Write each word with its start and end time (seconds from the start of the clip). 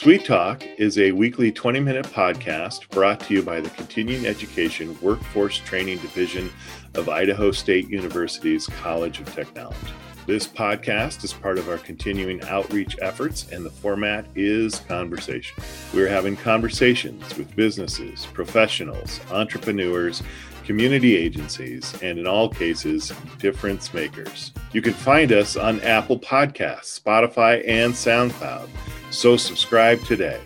Sweet 0.00 0.24
Talk 0.24 0.64
is 0.78 0.98
a 0.98 1.12
weekly 1.12 1.52
20 1.52 1.78
minute 1.78 2.06
podcast 2.06 2.88
brought 2.88 3.20
to 3.20 3.34
you 3.34 3.42
by 3.42 3.60
the 3.60 3.68
Continuing 3.68 4.24
Education 4.24 4.96
Workforce 5.02 5.58
Training 5.58 5.98
Division 5.98 6.50
of 6.94 7.10
Idaho 7.10 7.50
State 7.50 7.88
University's 7.90 8.66
College 8.66 9.20
of 9.20 9.32
Technology. 9.34 9.92
This 10.26 10.46
podcast 10.46 11.22
is 11.22 11.32
part 11.32 11.58
of 11.58 11.68
our 11.68 11.76
continuing 11.76 12.42
outreach 12.44 12.96
efforts, 13.02 13.50
and 13.52 13.64
the 13.64 13.70
format 13.70 14.26
is 14.34 14.80
conversation. 14.80 15.62
We're 15.92 16.08
having 16.08 16.36
conversations 16.36 17.36
with 17.36 17.54
businesses, 17.54 18.26
professionals, 18.26 19.20
entrepreneurs, 19.30 20.22
community 20.70 21.16
agencies, 21.16 22.00
and 22.00 22.16
in 22.16 22.28
all 22.28 22.48
cases, 22.48 23.12
difference 23.40 23.92
makers. 23.92 24.52
You 24.70 24.80
can 24.80 24.92
find 24.92 25.32
us 25.32 25.56
on 25.56 25.80
Apple 25.80 26.16
Podcasts, 26.16 26.96
Spotify, 26.96 27.64
and 27.66 27.92
SoundCloud. 27.92 28.68
So 29.10 29.36
subscribe 29.36 30.00
today. 30.04 30.40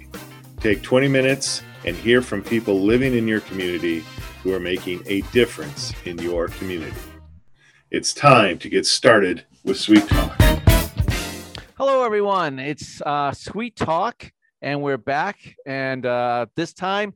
Take 0.61 0.81
20 0.81 1.09
minutes 1.09 1.61
and 1.85 1.95
hear 1.95 2.23
from 2.23 2.43
people 2.43 2.81
living 2.81 3.13
in 3.13 3.29
your 3.29 3.41
community 3.41 4.03
who 4.43 4.55
are 4.55 4.61
making 4.61 5.03
a 5.05 5.21
difference 5.33 5.93
in 6.07 6.17
your 6.17 6.49
community. 6.49 6.97
It's 7.91 8.15
time 8.15 8.57
to 8.61 8.71
get 8.71 8.87
started 8.87 9.45
with 9.63 9.79
Sweet 9.79 10.09
Talk. 10.09 10.35
Hello, 11.77 12.03
everyone. 12.03 12.59
It's 12.59 13.03
uh, 13.03 13.33
Sweet 13.33 13.77
Talk, 13.77 14.33
and 14.63 14.81
we're 14.81 14.97
back. 14.97 15.55
And 15.67 16.07
uh, 16.07 16.47
this 16.57 16.73
time, 16.73 17.13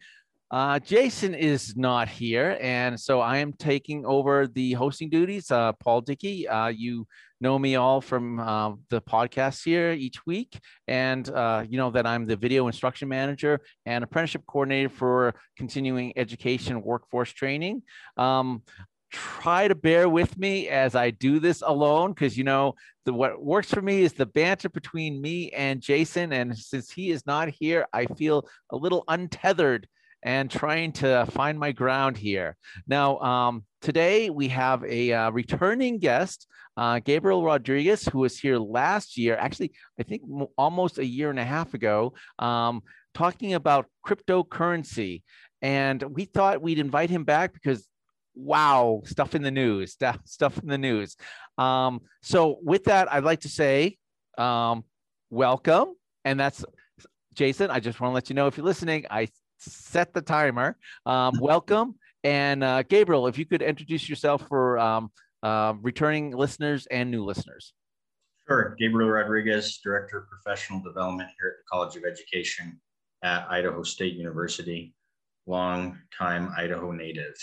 uh, 0.51 0.79
Jason 0.79 1.35
is 1.35 1.77
not 1.77 2.09
here, 2.09 2.57
and 2.61 2.99
so 2.99 3.21
I 3.21 3.39
am 3.39 3.53
taking 3.53 4.07
over 4.07 4.47
the 4.47 4.73
hosting 4.73 5.11
duties. 5.11 5.51
Uh, 5.51 5.73
Paul 5.73 6.01
Dickey, 6.01 6.49
uh, 6.49 6.69
you 6.69 7.07
know 7.41 7.59
me 7.59 7.77
all 7.77 8.01
from 8.01 8.41
uh, 8.41 8.73
the 8.89 9.03
podcast 9.03 9.63
here 9.63 9.93
each 9.93 10.25
week, 10.25 10.59
and 10.87 11.29
uh, 11.29 11.65
you 11.69 11.77
know 11.77 11.91
that 11.91 12.07
I'm 12.07 12.27
the 12.27 12.37
video 12.37 12.67
instruction 12.67 13.09
manager 13.09 13.61
and 13.85 14.03
apprenticeship 14.03 14.45
coordinator 14.47 14.89
for 14.89 15.35
continuing 15.59 16.15
education 16.17 16.83
workforce 16.83 17.31
training. 17.31 17.83
Um, 18.17 18.63
try 19.11 19.69
to 19.69 19.75
bear 19.75 20.09
with 20.09 20.39
me 20.39 20.69
as 20.69 20.95
I 20.95 21.11
do 21.11 21.41
this 21.41 21.63
alone 21.63 22.13
because 22.13 22.39
you 22.39 22.45
know 22.45 22.75
the 23.05 23.13
what 23.13 23.43
works 23.43 23.71
for 23.71 23.83
me 23.83 24.01
is 24.03 24.15
the 24.15 24.27
banter 24.27 24.71
between 24.71 25.21
me 25.21 25.51
and 25.51 25.83
Jason, 25.83 26.33
and 26.33 26.57
since 26.57 26.91
he 26.91 27.11
is 27.11 27.27
not 27.27 27.51
here, 27.51 27.87
I 27.93 28.07
feel 28.07 28.49
a 28.71 28.77
little 28.77 29.05
untethered 29.09 29.87
and 30.23 30.51
trying 30.51 30.93
to 30.93 31.27
find 31.31 31.59
my 31.59 31.73
ground 31.73 32.17
here. 32.17 32.57
Now, 32.87 33.19
um, 33.19 33.65
today 33.81 34.31
we 34.31 34.49
have 34.49 34.85
a 34.85 35.13
uh, 35.13 35.31
returning 35.31 35.99
guest, 35.99 36.47
uh, 36.77 37.01
Gabriel 37.01 37.43
Rodriguez, 37.43 38.05
who 38.05 38.21
was 38.21 38.39
here 38.39 38.59
last 38.59 39.17
year, 39.17 39.37
actually, 39.37 39.73
I 39.99 40.03
think 40.03 40.23
almost 40.57 40.99
a 40.99 41.05
year 41.05 41.31
and 41.31 41.39
a 41.39 41.45
half 41.45 41.75
ago, 41.75 42.15
um, 42.39 42.83
talking 43.15 43.55
about 43.55 43.87
cryptocurrency. 44.07 45.23
And 45.61 46.03
we 46.03 46.25
thought 46.25 46.63
we'd 46.63 46.79
invite 46.79 47.11
him 47.11 47.25
back 47.25 47.53
because 47.53 47.89
wow, 48.39 49.03
stuff 49.05 49.35
in 49.35 49.43
the 49.43 49.51
news, 49.51 49.93
stuff, 49.93 50.21
stuff 50.25 50.59
in 50.59 50.69
the 50.69 50.79
news. 50.79 51.17
Um, 51.59 52.01
so 52.23 52.59
with 52.63 52.85
that, 52.85 53.13
I'd 53.13 53.25
like 53.25 53.41
to 53.41 53.49
say 53.49 53.99
um, 54.39 54.85
welcome. 55.31 55.95
And 56.25 56.39
that's 56.39 56.65
Jason. 57.35 57.71
I 57.71 57.81
just 57.81 58.01
want 58.01 58.13
to 58.13 58.15
let 58.15 58.29
you 58.29 58.35
know 58.35 58.47
if 58.47 58.57
you're 58.57 58.67
listening, 58.67 59.07
I 59.11 59.29
set 59.59 60.15
the 60.15 60.23
timer. 60.23 60.77
Um, 61.07 61.35
welcome. 61.41 61.97
And 62.25 62.65
uh, 62.65 62.83
Gabriel, 62.83 63.27
if 63.27 63.39
you 63.39 63.47
could 63.47 63.63
introduce 63.63 64.09
yourself 64.09 64.47
for 64.49 64.79
um, 64.79 65.11
uh, 65.43 65.75
returning 65.81 66.33
listeners 66.33 66.87
and 66.91 67.11
new 67.11 67.25
listeners. 67.25 67.73
Sure. 68.49 68.75
Gabriel 68.79 69.11
Rodriguez, 69.11 69.79
Director 69.85 70.19
of 70.19 70.29
Professional 70.29 70.81
Development 70.81 71.29
here 71.39 71.51
at 71.51 71.57
the 71.59 71.65
College 71.71 71.97
of 71.97 72.05
Education 72.05 72.81
at 73.23 73.47
Idaho 73.51 73.83
State 73.83 74.15
University, 74.15 74.95
long 75.47 75.99
time 76.17 76.51
Idaho 76.57 76.91
native. 76.91 77.35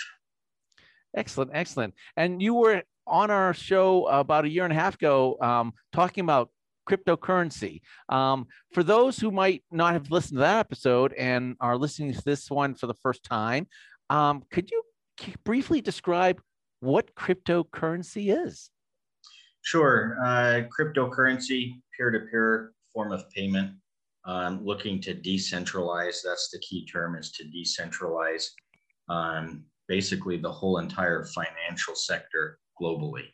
Excellent, 1.15 1.51
excellent. 1.53 1.93
And 2.17 2.41
you 2.41 2.55
were 2.55 2.83
on 3.07 3.29
our 3.29 3.53
show 3.53 4.07
about 4.07 4.45
a 4.45 4.49
year 4.49 4.63
and 4.63 4.73
a 4.73 4.75
half 4.75 4.95
ago 4.95 5.37
um, 5.41 5.73
talking 5.93 6.23
about 6.23 6.49
cryptocurrency. 6.89 7.81
Um, 8.09 8.47
for 8.73 8.83
those 8.83 9.19
who 9.19 9.31
might 9.31 9.63
not 9.71 9.93
have 9.93 10.11
listened 10.11 10.37
to 10.37 10.41
that 10.41 10.59
episode 10.59 11.13
and 11.13 11.55
are 11.59 11.77
listening 11.77 12.13
to 12.13 12.21
this 12.23 12.49
one 12.49 12.75
for 12.75 12.87
the 12.87 12.93
first 12.93 13.23
time, 13.23 13.67
um, 14.09 14.43
could 14.51 14.71
you 14.71 14.83
briefly 15.43 15.81
describe 15.81 16.41
what 16.79 17.15
cryptocurrency 17.15 18.45
is? 18.45 18.69
Sure. 19.61 20.17
Uh, 20.23 20.61
cryptocurrency, 20.77 21.81
peer 21.97 22.11
to 22.11 22.19
peer 22.31 22.73
form 22.93 23.11
of 23.11 23.29
payment, 23.31 23.71
um, 24.25 24.63
looking 24.63 25.01
to 25.01 25.15
decentralize. 25.15 26.17
That's 26.23 26.49
the 26.51 26.59
key 26.59 26.85
term 26.85 27.15
is 27.15 27.31
to 27.31 27.43
decentralize 27.45 28.47
um, 29.09 29.65
basically 29.87 30.37
the 30.37 30.51
whole 30.51 30.77
entire 30.77 31.25
financial 31.25 31.95
sector 31.95 32.59
globally. 32.79 33.25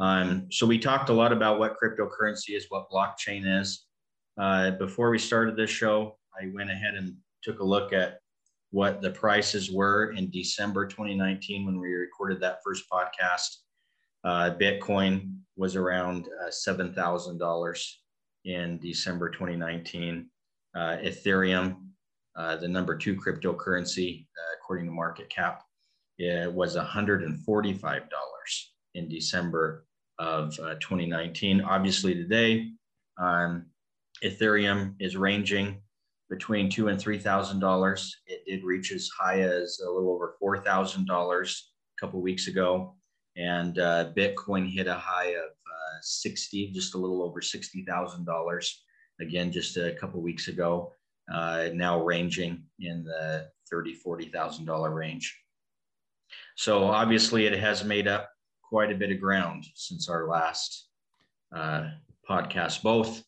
Um, 0.00 0.46
so 0.50 0.66
we 0.66 0.78
talked 0.78 1.10
a 1.10 1.12
lot 1.12 1.30
about 1.30 1.58
what 1.58 1.76
cryptocurrency 1.76 2.56
is, 2.56 2.66
what 2.70 2.90
blockchain 2.90 3.60
is. 3.60 3.84
Uh, 4.40 4.70
before 4.72 5.10
we 5.10 5.18
started 5.18 5.56
this 5.56 5.70
show, 5.70 6.16
I 6.40 6.50
went 6.54 6.70
ahead 6.70 6.94
and 6.94 7.14
took 7.42 7.60
a 7.60 7.64
look 7.64 7.92
at 7.92 8.18
what 8.70 9.02
the 9.02 9.10
prices 9.10 9.70
were 9.70 10.12
in 10.12 10.30
December 10.30 10.86
2019 10.86 11.66
when 11.66 11.78
we 11.78 11.92
recorded 11.92 12.40
that 12.40 12.60
first 12.64 12.84
podcast. 12.90 13.56
Uh, 14.24 14.54
Bitcoin 14.58 15.34
was 15.56 15.76
around 15.76 16.28
uh, 16.42 16.48
$7,000 16.48 17.92
in 18.46 18.78
December 18.78 19.28
2019. 19.28 20.30
Uh, 20.74 20.78
Ethereum, 20.78 21.76
uh, 22.36 22.56
the 22.56 22.68
number 22.68 22.96
two 22.96 23.16
cryptocurrency, 23.16 24.22
uh, 24.22 24.56
according 24.58 24.86
to 24.86 24.92
market 24.92 25.28
cap, 25.28 25.62
it 26.18 26.50
was 26.50 26.76
$145 26.76 28.00
in 28.94 29.08
December 29.08 29.84
of 30.20 30.56
uh, 30.60 30.74
2019. 30.74 31.62
Obviously, 31.62 32.14
today, 32.14 32.68
um, 33.18 33.66
Ethereum 34.22 34.94
is 35.00 35.16
ranging 35.16 35.80
between 36.28 36.70
two 36.70 36.88
and 36.88 37.00
three 37.00 37.18
thousand 37.18 37.58
dollars. 37.58 38.14
It 38.26 38.44
did 38.46 38.62
reach 38.62 38.92
as 38.92 39.08
high 39.08 39.40
as 39.40 39.80
a 39.84 39.90
little 39.90 40.10
over 40.10 40.36
four 40.38 40.58
thousand 40.58 41.06
dollars 41.06 41.72
a 41.98 42.04
couple 42.04 42.20
weeks 42.20 42.46
ago, 42.48 42.94
and 43.36 43.78
uh, 43.78 44.12
Bitcoin 44.16 44.70
hit 44.70 44.86
a 44.86 44.94
high 44.94 45.30
of 45.30 45.48
uh, 45.48 45.98
sixty, 46.02 46.70
just 46.70 46.94
a 46.94 46.98
little 46.98 47.22
over 47.22 47.40
sixty 47.40 47.82
thousand 47.84 48.26
dollars. 48.26 48.84
Again, 49.20 49.50
just 49.50 49.76
a 49.76 49.92
couple 49.98 50.20
weeks 50.22 50.48
ago. 50.48 50.92
Uh, 51.32 51.68
now 51.74 52.02
ranging 52.02 52.62
in 52.78 53.04
the 53.04 53.48
thirty, 53.70 53.94
forty 53.94 54.26
thousand 54.26 54.66
dollar 54.66 54.92
range. 54.92 55.34
So 56.56 56.84
obviously, 56.84 57.46
it 57.46 57.58
has 57.58 57.84
made 57.84 58.06
up 58.06 58.29
quite 58.70 58.92
a 58.92 58.94
bit 58.94 59.10
of 59.10 59.20
ground 59.20 59.66
since 59.74 60.08
our 60.08 60.28
last 60.28 60.86
uh, 61.54 61.88
podcast, 62.28 62.82
both 62.82 63.22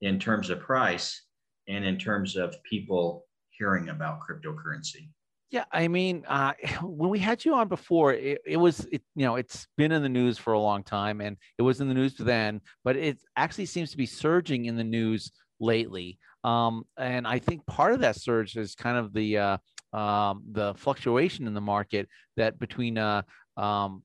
in 0.00 0.18
terms 0.18 0.50
of 0.50 0.58
price 0.58 1.22
and 1.68 1.84
in 1.84 1.96
terms 1.96 2.36
of 2.36 2.60
people 2.64 3.24
hearing 3.50 3.90
about 3.90 4.18
cryptocurrency. 4.20 5.08
Yeah, 5.52 5.64
I 5.70 5.86
mean, 5.86 6.24
uh, 6.26 6.54
when 6.82 7.10
we 7.10 7.20
had 7.20 7.44
you 7.44 7.54
on 7.54 7.68
before, 7.68 8.12
it, 8.12 8.40
it 8.44 8.56
was, 8.56 8.80
it, 8.90 9.02
you 9.14 9.24
know, 9.24 9.36
it's 9.36 9.68
been 9.76 9.92
in 9.92 10.02
the 10.02 10.08
news 10.08 10.36
for 10.36 10.52
a 10.52 10.58
long 10.58 10.82
time, 10.82 11.20
and 11.20 11.36
it 11.58 11.62
was 11.62 11.80
in 11.80 11.86
the 11.86 11.94
news 11.94 12.16
then, 12.16 12.60
but 12.82 12.96
it 12.96 13.18
actually 13.36 13.66
seems 13.66 13.92
to 13.92 13.96
be 13.96 14.06
surging 14.06 14.64
in 14.64 14.76
the 14.76 14.84
news 14.84 15.30
lately. 15.60 16.18
Um, 16.42 16.82
and 16.98 17.24
I 17.24 17.38
think 17.38 17.64
part 17.66 17.92
of 17.92 18.00
that 18.00 18.16
surge 18.16 18.56
is 18.56 18.74
kind 18.74 18.98
of 18.98 19.12
the 19.12 19.38
uh, 19.38 19.56
um, 19.96 20.42
the 20.50 20.74
fluctuation 20.74 21.46
in 21.46 21.54
the 21.54 21.60
market 21.60 22.08
that 22.36 22.58
between 22.58 22.98
uh, 22.98 23.22
um, 23.56 24.02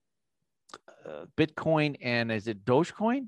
uh, 1.06 1.26
Bitcoin 1.38 1.96
and 2.02 2.32
is 2.32 2.48
it 2.48 2.66
Dogecoin? 2.66 3.28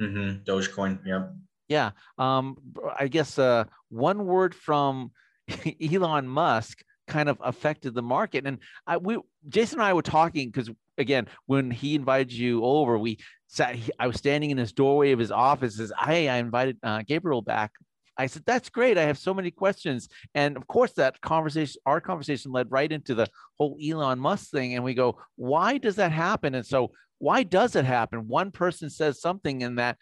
Mm-hmm. 0.00 0.44
Dogecoin, 0.44 0.98
yeah. 1.04 1.28
Yeah. 1.68 1.90
Um, 2.16 2.56
I 2.98 3.08
guess 3.08 3.38
uh, 3.38 3.64
one 3.88 4.26
word 4.26 4.54
from 4.54 5.12
Elon 5.82 6.28
Musk 6.28 6.82
kind 7.06 7.28
of 7.28 7.38
affected 7.42 7.94
the 7.94 8.02
market. 8.02 8.46
And 8.46 8.58
I, 8.86 8.98
we, 8.98 9.18
Jason 9.48 9.80
and 9.80 9.86
I 9.86 9.92
were 9.92 10.02
talking 10.02 10.48
because 10.48 10.70
again, 10.98 11.26
when 11.46 11.70
he 11.70 11.94
invited 11.94 12.32
you 12.32 12.64
over, 12.64 12.98
we 12.98 13.18
sat. 13.46 13.76
I 13.98 14.06
was 14.06 14.16
standing 14.16 14.50
in 14.50 14.58
his 14.58 14.72
doorway 14.72 15.12
of 15.12 15.18
his 15.18 15.30
office. 15.30 15.76
Says, 15.76 15.92
"Hey, 15.98 16.28
I 16.28 16.36
invited 16.36 16.76
uh, 16.82 17.02
Gabriel 17.06 17.42
back 17.42 17.72
I 18.18 18.26
said, 18.26 18.42
that's 18.44 18.68
great. 18.68 18.98
I 18.98 19.04
have 19.04 19.18
so 19.18 19.32
many 19.32 19.50
questions. 19.50 20.08
And 20.34 20.56
of 20.56 20.66
course, 20.66 20.92
that 20.94 21.20
conversation, 21.20 21.80
our 21.86 22.00
conversation 22.00 22.52
led 22.52 22.70
right 22.70 22.90
into 22.90 23.14
the 23.14 23.28
whole 23.58 23.78
Elon 23.82 24.18
Musk 24.18 24.50
thing. 24.50 24.74
And 24.74 24.84
we 24.84 24.94
go, 24.94 25.18
why 25.36 25.78
does 25.78 25.96
that 25.96 26.12
happen? 26.12 26.54
And 26.54 26.66
so, 26.66 26.92
why 27.20 27.42
does 27.42 27.74
it 27.74 27.84
happen? 27.84 28.28
One 28.28 28.50
person 28.50 28.90
says 28.90 29.20
something 29.20 29.62
and 29.62 29.78
that 29.78 29.96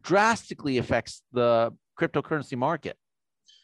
drastically 0.00 0.78
affects 0.78 1.22
the 1.32 1.72
cryptocurrency 1.98 2.56
market. 2.56 2.96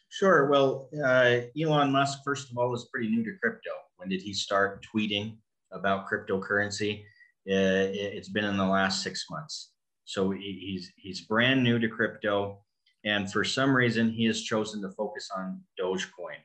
Sure. 0.09 0.49
Well, 0.49 0.89
uh, 1.03 1.41
Elon 1.59 1.91
Musk, 1.91 2.19
first 2.23 2.49
of 2.49 2.57
all, 2.57 2.73
is 2.73 2.87
pretty 2.91 3.09
new 3.09 3.23
to 3.23 3.37
crypto. 3.41 3.71
When 3.97 4.09
did 4.09 4.21
he 4.21 4.33
start 4.33 4.85
tweeting 4.95 5.37
about 5.71 6.07
cryptocurrency, 6.07 7.01
uh, 7.49 7.91
it's 7.91 8.29
been 8.29 8.45
in 8.45 8.57
the 8.57 8.65
last 8.65 9.03
six 9.03 9.25
months. 9.29 9.71
So 10.05 10.31
he's 10.31 10.91
he's 10.95 11.21
brand 11.21 11.63
new 11.63 11.79
to 11.79 11.89
crypto, 11.89 12.63
and 13.05 13.31
for 13.31 13.43
some 13.43 13.75
reason 13.75 14.09
he 14.11 14.25
has 14.25 14.41
chosen 14.41 14.81
to 14.81 14.91
focus 14.91 15.29
on 15.35 15.61
Dogecoin. 15.79 16.39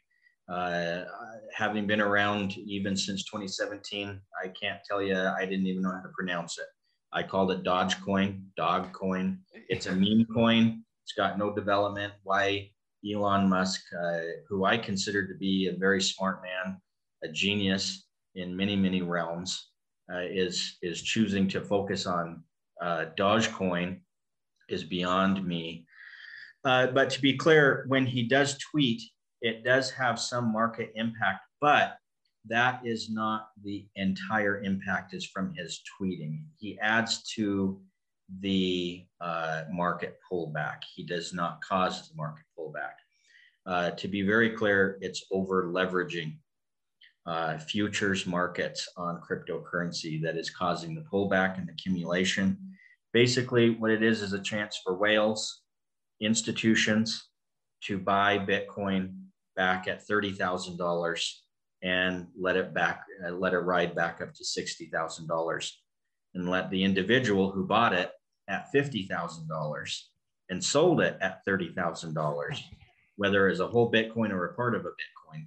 Uh, 0.49 1.05
having 1.55 1.87
been 1.87 2.01
around 2.01 2.57
even 2.59 2.97
since 2.97 3.25
2017, 3.25 4.21
I 4.43 4.49
can't 4.49 4.81
tell 4.89 5.01
you 5.01 5.17
I 5.17 5.47
didn't 5.47 5.67
even 5.67 5.83
know 5.83 5.93
how 5.93 6.03
to 6.03 6.11
pronounce 6.17 6.59
it. 6.59 6.67
I 7.13 7.23
called 7.23 7.53
it 7.53 7.63
Dogecoin, 7.63 8.43
Dogcoin. 8.59 9.39
It's 9.69 9.87
a 9.87 9.93
meme 9.93 10.27
coin. 10.35 10.83
It's 11.05 11.13
got 11.13 11.39
no 11.39 11.55
development. 11.55 12.13
Why 12.23 12.71
Elon 13.05 13.49
Musk, 13.49 13.83
uh, 14.01 14.21
who 14.49 14.65
I 14.65 14.79
consider 14.79 15.27
to 15.27 15.35
be 15.35 15.69
a 15.69 15.79
very 15.79 16.01
smart 16.01 16.43
man, 16.43 16.81
a 17.23 17.29
genius 17.29 18.07
in 18.35 18.57
many 18.57 18.77
many 18.77 19.03
realms, 19.03 19.71
uh, 20.13 20.21
is 20.21 20.79
is 20.83 21.03
choosing 21.03 21.49
to 21.49 21.61
focus 21.61 22.07
on 22.07 22.43
uh, 22.81 23.07
Dogecoin 23.19 24.01
is 24.69 24.85
beyond 24.85 25.45
me. 25.47 25.87
Uh, 26.65 26.87
but 26.89 27.11
to 27.11 27.21
be 27.21 27.37
clear, 27.37 27.85
when 27.89 28.07
he 28.07 28.23
does 28.23 28.59
tweet, 28.59 29.03
it 29.41 29.65
does 29.65 29.91
have 29.91 30.19
some 30.19 30.53
market 30.53 30.93
impact, 30.95 31.41
but 31.61 31.97
that 32.49 32.81
is 32.85 33.11
not 33.11 33.49
the 33.63 33.87
entire 33.97 34.63
impact 34.63 35.15
is 35.15 35.27
from 35.27 35.55
his 35.55 35.81
tweeting. 36.01 36.43
He 36.59 36.79
adds 36.81 37.23
to 37.35 37.81
the 38.41 39.05
uh, 39.21 39.63
market 39.71 40.19
pullback. 40.31 40.79
He 40.95 41.05
does 41.05 41.33
not 41.33 41.61
cause 41.63 42.09
the 42.09 42.17
market 42.17 42.45
pullback. 42.59 42.95
Uh, 43.67 43.91
to 43.93 44.09
be 44.09 44.23
very 44.23 44.51
clear, 44.51 44.99
it's 45.01 45.25
over 45.31 45.67
leveraging 45.67 46.37
uh, 47.27 47.59
futures 47.59 48.27
markets 48.27 48.89
on 48.97 49.21
cryptocurrency 49.21 50.21
that 50.23 50.37
is 50.37 50.51
causing 50.51 50.95
the 50.95 51.03
pullback 51.03 51.59
and 51.59 51.69
accumulation. 51.69 52.57
Basically, 53.13 53.71
what 53.71 53.91
it 53.91 54.03
is 54.03 54.23
is 54.23 54.33
a 54.33 54.41
chance 54.41 54.81
for 54.83 54.95
whales, 54.95 55.62
institutions 56.23 57.29
to 57.83 57.99
buy 57.99 58.39
Bitcoin 58.39 59.15
back 59.57 59.89
at 59.89 60.07
$30,000 60.07 61.33
and 61.83 62.29
let 62.39 62.57
it 62.57 62.73
back, 62.73 63.03
uh, 63.27 63.31
let 63.31 63.53
it 63.53 63.59
ride 63.59 63.95
back 63.95 64.21
up 64.23 64.33
to 64.35 64.45
$60,000 64.45 65.71
and 66.35 66.49
let 66.49 66.71
the 66.71 66.85
individual 66.85 67.51
who 67.51 67.67
bought 67.67 67.93
it 67.93 68.13
at 68.49 68.73
$50,000 68.73 70.01
and 70.49 70.65
sold 70.65 71.01
it 71.01 71.19
at 71.21 71.45
$30,000, 71.47 72.61
whether 73.17 73.49
as 73.49 73.61
a 73.61 73.67
whole 73.67 73.91
Bitcoin 73.91 74.31
or 74.31 74.47
a 74.47 74.55
part 74.55 74.75
of 74.75 74.87
a 74.87 74.91
Bitcoin. 74.91 75.47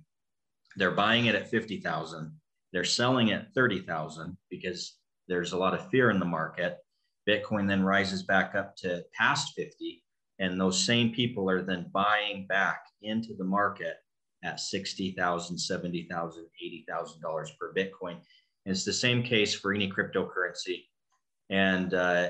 They're 0.76 0.92
buying 0.92 1.28
it 1.28 1.36
at 1.36 1.50
50,000. 1.50 2.32
They're 2.74 2.84
selling 2.84 3.30
it 3.30 3.48
30,000 3.56 4.38
because 4.50 4.98
there's 5.28 5.54
a 5.54 5.58
lot 5.58 5.74
of 5.74 5.90
fear 5.90 6.10
in 6.10 6.20
the 6.20 6.26
market. 6.26 6.78
Bitcoin 7.28 7.68
then 7.68 7.84
rises 7.84 8.24
back 8.24 8.56
up 8.56 8.76
to 8.78 9.04
past 9.18 9.54
50 9.56 10.04
and 10.40 10.60
those 10.60 10.84
same 10.84 11.12
people 11.12 11.50
are 11.50 11.62
then 11.62 11.90
buying 11.94 12.46
back 12.48 12.86
into 13.02 13.34
the 13.36 13.44
market 13.44 13.98
at 14.44 14.58
$60,000, 14.58 15.16
$70,000, 15.16 16.32
80,000 16.64 17.22
dollars 17.22 17.52
per 17.60 17.74
Bitcoin. 17.74 18.18
And 18.66 18.74
it's 18.74 18.86
the 18.86 18.94
same 18.94 19.24
case 19.24 19.54
for 19.54 19.74
any 19.74 19.90
cryptocurrency. 19.90 20.84
And 21.50 21.94
uh, 21.94 22.30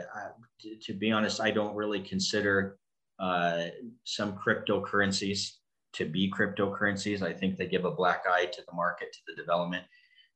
to, 0.61 0.75
to, 0.83 0.93
be 0.93 1.11
honest, 1.11 1.41
I 1.41 1.51
don't 1.51 1.75
really 1.75 2.01
consider 2.01 2.77
uh, 3.19 3.67
some 4.03 4.37
cryptocurrencies 4.37 5.51
to 5.93 6.05
be 6.05 6.31
cryptocurrencies. 6.31 7.21
I 7.21 7.33
think 7.33 7.57
they 7.57 7.67
give 7.67 7.85
a 7.85 7.91
black 7.91 8.23
eye 8.29 8.45
to 8.45 8.61
the 8.67 8.75
market, 8.75 9.13
to 9.13 9.19
the 9.27 9.41
development, 9.41 9.85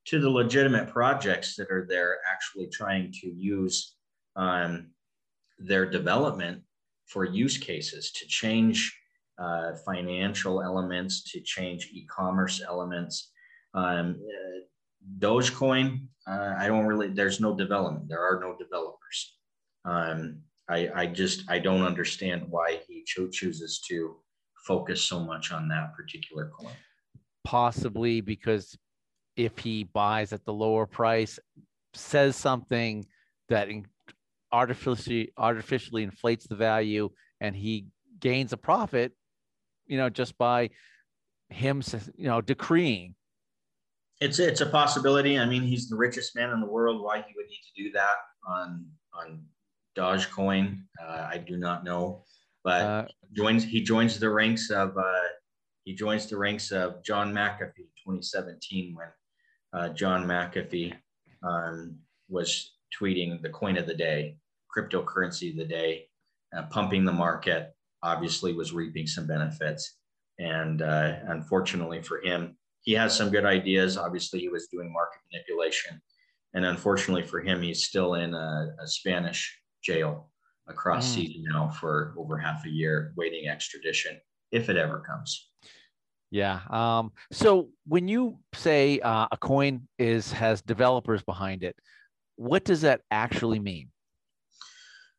to 0.05 0.19
the 0.19 0.29
legitimate 0.29 0.89
projects 0.89 1.55
that 1.57 1.69
are 1.69 1.85
there 1.87 2.19
actually 2.29 2.67
trying 2.67 3.11
to 3.21 3.27
use 3.27 3.95
um, 4.37 4.87
their 5.57 5.85
development 5.85 6.63
for 7.09 7.25
use 7.25 7.57
cases 7.57 8.11
to 8.11 8.25
change 8.27 8.95
uh, 9.39 9.73
financial 9.85 10.61
elements, 10.61 11.23
to 11.31 11.41
change 11.41 11.89
e-commerce 11.91 12.61
elements. 12.65 13.31
Um, 13.73 14.19
uh, 14.21 14.59
Dogecoin, 15.17 16.07
uh, 16.27 16.55
I 16.57 16.67
don't 16.67 16.85
really. 16.85 17.07
There's 17.07 17.39
no 17.39 17.55
development. 17.55 18.07
There 18.09 18.21
are 18.21 18.39
no 18.39 18.55
developers. 18.57 19.37
Um, 19.85 20.41
I, 20.69 20.89
I 20.93 21.05
just 21.07 21.49
I 21.49 21.57
don't 21.57 21.83
understand 21.83 22.45
why 22.49 22.79
he 22.87 23.03
cho- 23.05 23.29
chooses 23.29 23.79
to 23.87 24.17
focus 24.67 25.01
so 25.01 25.19
much 25.19 25.51
on 25.51 25.67
that 25.69 25.95
particular 25.95 26.51
coin. 26.59 26.73
Possibly 27.43 28.21
because 28.21 28.77
if 29.35 29.57
he 29.57 29.85
buys 29.85 30.33
at 30.33 30.43
the 30.45 30.53
lower 30.53 30.85
price, 30.85 31.39
says 31.93 32.35
something 32.35 33.05
that 33.47 33.69
artificially 34.51 35.31
artificially 35.37 36.03
inflates 36.03 36.47
the 36.47 36.55
value 36.55 37.09
and 37.39 37.55
he 37.55 37.85
gains 38.19 38.53
a 38.53 38.57
profit 38.57 39.13
you 39.87 39.97
know 39.97 40.09
just 40.09 40.37
by 40.37 40.69
him 41.49 41.81
you 42.15 42.27
know 42.27 42.41
decreeing. 42.41 43.15
It's 44.21 44.39
it's 44.39 44.61
a 44.61 44.65
possibility. 44.65 45.39
I 45.39 45.45
mean 45.45 45.63
he's 45.63 45.89
the 45.89 45.95
richest 45.95 46.35
man 46.35 46.51
in 46.51 46.59
the 46.59 46.67
world. 46.67 47.01
Why 47.01 47.17
he 47.17 47.33
would 47.35 47.47
need 47.47 47.61
to 47.75 47.83
do 47.83 47.91
that 47.93 48.15
on 48.47 48.85
on 49.13 49.43
dogecoin 49.97 50.83
uh, 51.03 51.27
i 51.31 51.37
do 51.37 51.57
not 51.57 51.83
know. 51.83 52.23
But 52.63 52.81
uh, 52.81 53.05
joins 53.33 53.63
he 53.63 53.81
joins 53.81 54.19
the 54.19 54.29
ranks 54.29 54.69
of 54.69 54.97
uh, 54.97 55.27
he 55.85 55.95
joins 55.95 56.27
the 56.27 56.37
ranks 56.37 56.71
of 56.71 57.03
john 57.03 57.33
mcafee 57.33 57.89
2017 58.05 58.95
when 58.95 59.07
uh, 59.73 59.89
john 59.89 60.25
mcafee 60.27 60.93
um, 61.41 61.97
was 62.27 62.71
tweeting 62.97 63.41
the 63.41 63.49
coin 63.49 63.77
of 63.77 63.87
the 63.87 63.93
day, 63.93 64.37
cryptocurrency 64.75 65.51
of 65.51 65.57
the 65.57 65.65
day, 65.65 66.05
uh, 66.55 66.63
pumping 66.63 67.05
the 67.05 67.11
market, 67.11 67.71
obviously 68.03 68.53
was 68.53 68.73
reaping 68.73 69.07
some 69.07 69.27
benefits. 69.27 69.97
And 70.39 70.81
uh, 70.81 71.17
unfortunately 71.27 72.01
for 72.01 72.21
him, 72.21 72.57
he 72.81 72.93
has 72.93 73.15
some 73.15 73.29
good 73.29 73.45
ideas. 73.45 73.97
Obviously, 73.97 74.39
he 74.39 74.49
was 74.49 74.67
doing 74.67 74.91
market 74.91 75.19
manipulation. 75.31 76.01
And 76.53 76.65
unfortunately 76.65 77.23
for 77.23 77.41
him, 77.41 77.61
he's 77.61 77.83
still 77.83 78.15
in 78.15 78.33
a, 78.33 78.69
a 78.81 78.87
Spanish 78.87 79.59
jail 79.83 80.29
across 80.67 81.09
mm. 81.11 81.15
seas 81.15 81.37
now 81.41 81.69
for 81.69 82.15
over 82.17 82.37
half 82.37 82.65
a 82.65 82.69
year, 82.69 83.13
waiting 83.17 83.47
extradition 83.47 84.19
if 84.51 84.69
it 84.69 84.77
ever 84.77 84.99
comes. 84.99 85.49
Yeah. 86.31 86.59
Um, 86.69 87.11
so 87.31 87.69
when 87.87 88.07
you 88.07 88.39
say 88.53 88.99
uh, 88.99 89.27
a 89.31 89.37
coin 89.37 89.87
is 89.97 90.31
has 90.31 90.61
developers 90.61 91.23
behind 91.23 91.63
it, 91.63 91.75
what 92.35 92.63
does 92.63 92.81
that 92.81 93.01
actually 93.11 93.59
mean? 93.59 93.89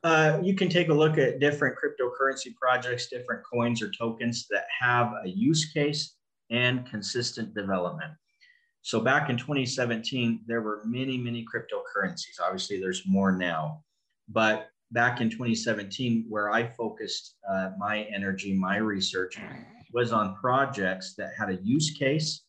Uh, 0.03 0.39
you 0.43 0.55
can 0.55 0.69
take 0.69 0.89
a 0.89 0.95
look 0.95 1.19
at 1.19 1.41
different 1.41 1.77
cryptocurrency 1.77 2.55
projects, 2.57 3.09
different 3.09 3.43
coins 3.45 3.83
or 3.83 3.91
tokens 3.91 4.47
that 4.51 4.65
have 4.79 5.13
a 5.25 5.29
use 5.29 5.71
case 5.73 6.17
and 6.51 6.87
consistent 6.87 7.55
development. 7.55 8.13
So 8.83 9.01
back 9.01 9.29
in 9.29 9.37
2017, 9.37 10.41
there 10.47 10.63
were 10.63 10.83
many, 10.87 11.19
many 11.19 11.45
cryptocurrencies. 11.45 12.41
Obviously, 12.43 12.81
there's 12.81 13.03
more 13.07 13.33
now. 13.33 13.83
But 14.29 14.71
back 14.91 15.21
in 15.21 15.29
2017, 15.29 16.25
where 16.29 16.51
I 16.51 16.67
focused 16.67 17.37
uh, 17.49 17.71
my 17.79 18.05
energy, 18.15 18.55
my 18.55 18.79
research 18.79 19.39
was 19.93 20.13
on 20.13 20.37
projects 20.37 21.15
that 21.17 21.33
had 21.37 21.51
a 21.51 21.59
use 21.63 21.91
case, 21.91 22.45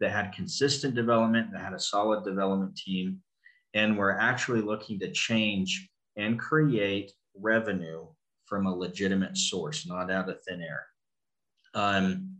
that 0.00 0.10
had 0.10 0.32
consistent 0.34 0.94
development, 0.94 1.50
that 1.52 1.62
had 1.62 1.72
a 1.72 1.80
solid 1.80 2.24
development 2.24 2.76
team, 2.76 3.20
and 3.74 3.96
we're 3.96 4.12
actually 4.12 4.60
looking 4.60 4.98
to 4.98 5.10
change 5.12 5.88
and 6.20 6.38
create 6.38 7.12
revenue 7.34 8.06
from 8.44 8.66
a 8.66 8.74
legitimate 8.74 9.36
source, 9.36 9.86
not 9.86 10.10
out 10.10 10.28
of 10.28 10.42
thin 10.42 10.60
air. 10.60 10.86
Um, 11.74 12.36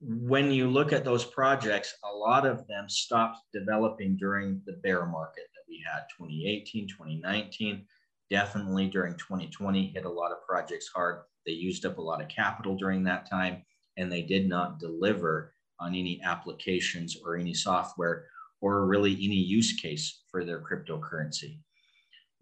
when 0.00 0.50
you 0.50 0.68
look 0.68 0.92
at 0.92 1.04
those 1.04 1.24
projects, 1.24 1.94
a 2.04 2.16
lot 2.16 2.46
of 2.46 2.66
them 2.66 2.88
stopped 2.88 3.38
developing 3.52 4.16
during 4.16 4.60
the 4.66 4.74
bear 4.84 5.06
market 5.06 5.44
that 5.54 5.64
we 5.68 5.82
had 5.84 6.02
2018, 6.18 6.88
2019, 6.88 7.84
definitely 8.30 8.88
during 8.88 9.14
2020 9.14 9.92
hit 9.94 10.04
a 10.04 10.10
lot 10.10 10.32
of 10.32 10.46
projects 10.46 10.88
hard. 10.94 11.22
They 11.46 11.52
used 11.52 11.86
up 11.86 11.98
a 11.98 12.02
lot 12.02 12.22
of 12.22 12.28
capital 12.28 12.76
during 12.76 13.02
that 13.04 13.28
time 13.28 13.62
and 13.96 14.10
they 14.10 14.22
did 14.22 14.48
not 14.48 14.78
deliver 14.78 15.54
on 15.80 15.94
any 15.94 16.20
applications 16.24 17.16
or 17.24 17.36
any 17.36 17.54
software 17.54 18.26
or 18.60 18.86
really 18.86 19.12
any 19.12 19.36
use 19.36 19.72
case 19.80 20.22
for 20.30 20.44
their 20.44 20.60
cryptocurrency. 20.60 21.58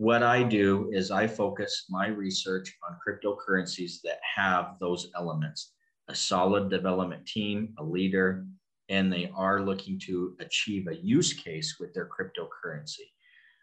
What 0.01 0.23
I 0.23 0.43
do 0.43 0.89
is 0.95 1.11
I 1.11 1.27
focus 1.27 1.85
my 1.91 2.07
research 2.07 2.75
on 2.89 2.97
cryptocurrencies 3.07 4.01
that 4.03 4.19
have 4.35 4.77
those 4.81 5.11
elements 5.15 5.75
a 6.09 6.15
solid 6.15 6.71
development 6.71 7.27
team, 7.27 7.75
a 7.79 7.85
leader, 7.85 8.47
and 8.89 9.13
they 9.13 9.31
are 9.37 9.61
looking 9.61 9.99
to 10.07 10.37
achieve 10.41 10.89
a 10.89 10.97
use 10.97 11.35
case 11.35 11.77
with 11.79 11.93
their 11.93 12.09
cryptocurrency. 12.09 13.11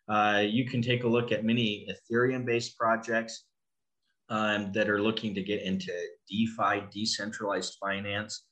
Uh, 0.08 0.42
you 0.42 0.64
can 0.70 0.80
take 0.80 1.06
a 1.06 1.08
look 1.08 1.32
at 1.32 1.44
many 1.44 1.88
Ethereum 1.90 2.46
based 2.46 2.78
projects 2.78 3.46
um, 4.30 4.72
that 4.74 4.92
are 4.92 5.02
looking 5.02 5.34
to 5.34 5.42
get 5.42 5.64
into 5.64 5.92
DeFi, 6.30 6.84
decentralized 6.94 7.78
finance, 7.82 8.44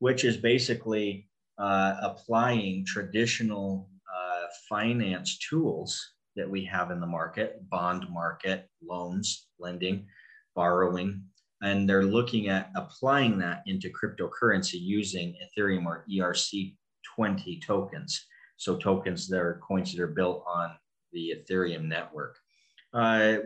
which 0.00 0.24
is 0.24 0.36
basically 0.36 1.28
uh, 1.56 1.98
applying 2.02 2.84
traditional 2.84 3.88
uh, 4.12 4.46
finance 4.68 5.38
tools 5.38 6.14
that 6.38 6.48
we 6.48 6.64
have 6.64 6.90
in 6.90 7.00
the 7.00 7.06
market 7.06 7.68
bond 7.68 8.06
market, 8.10 8.68
loans, 8.82 9.48
lending, 9.58 10.06
borrowing. 10.54 11.22
And 11.60 11.88
they're 11.88 12.04
looking 12.04 12.48
at 12.48 12.70
applying 12.76 13.38
that 13.38 13.64
into 13.66 13.90
cryptocurrency 13.90 14.80
using 14.80 15.34
Ethereum 15.44 15.84
or 15.84 16.06
ERC20 16.10 17.62
tokens. 17.66 18.24
So, 18.56 18.76
tokens 18.76 19.28
that 19.28 19.40
are 19.40 19.60
coins 19.66 19.92
that 19.92 20.02
are 20.02 20.06
built 20.06 20.44
on 20.46 20.70
the 21.12 21.34
Ethereum 21.36 21.84
network. 21.84 22.38
Uh, 22.94 23.38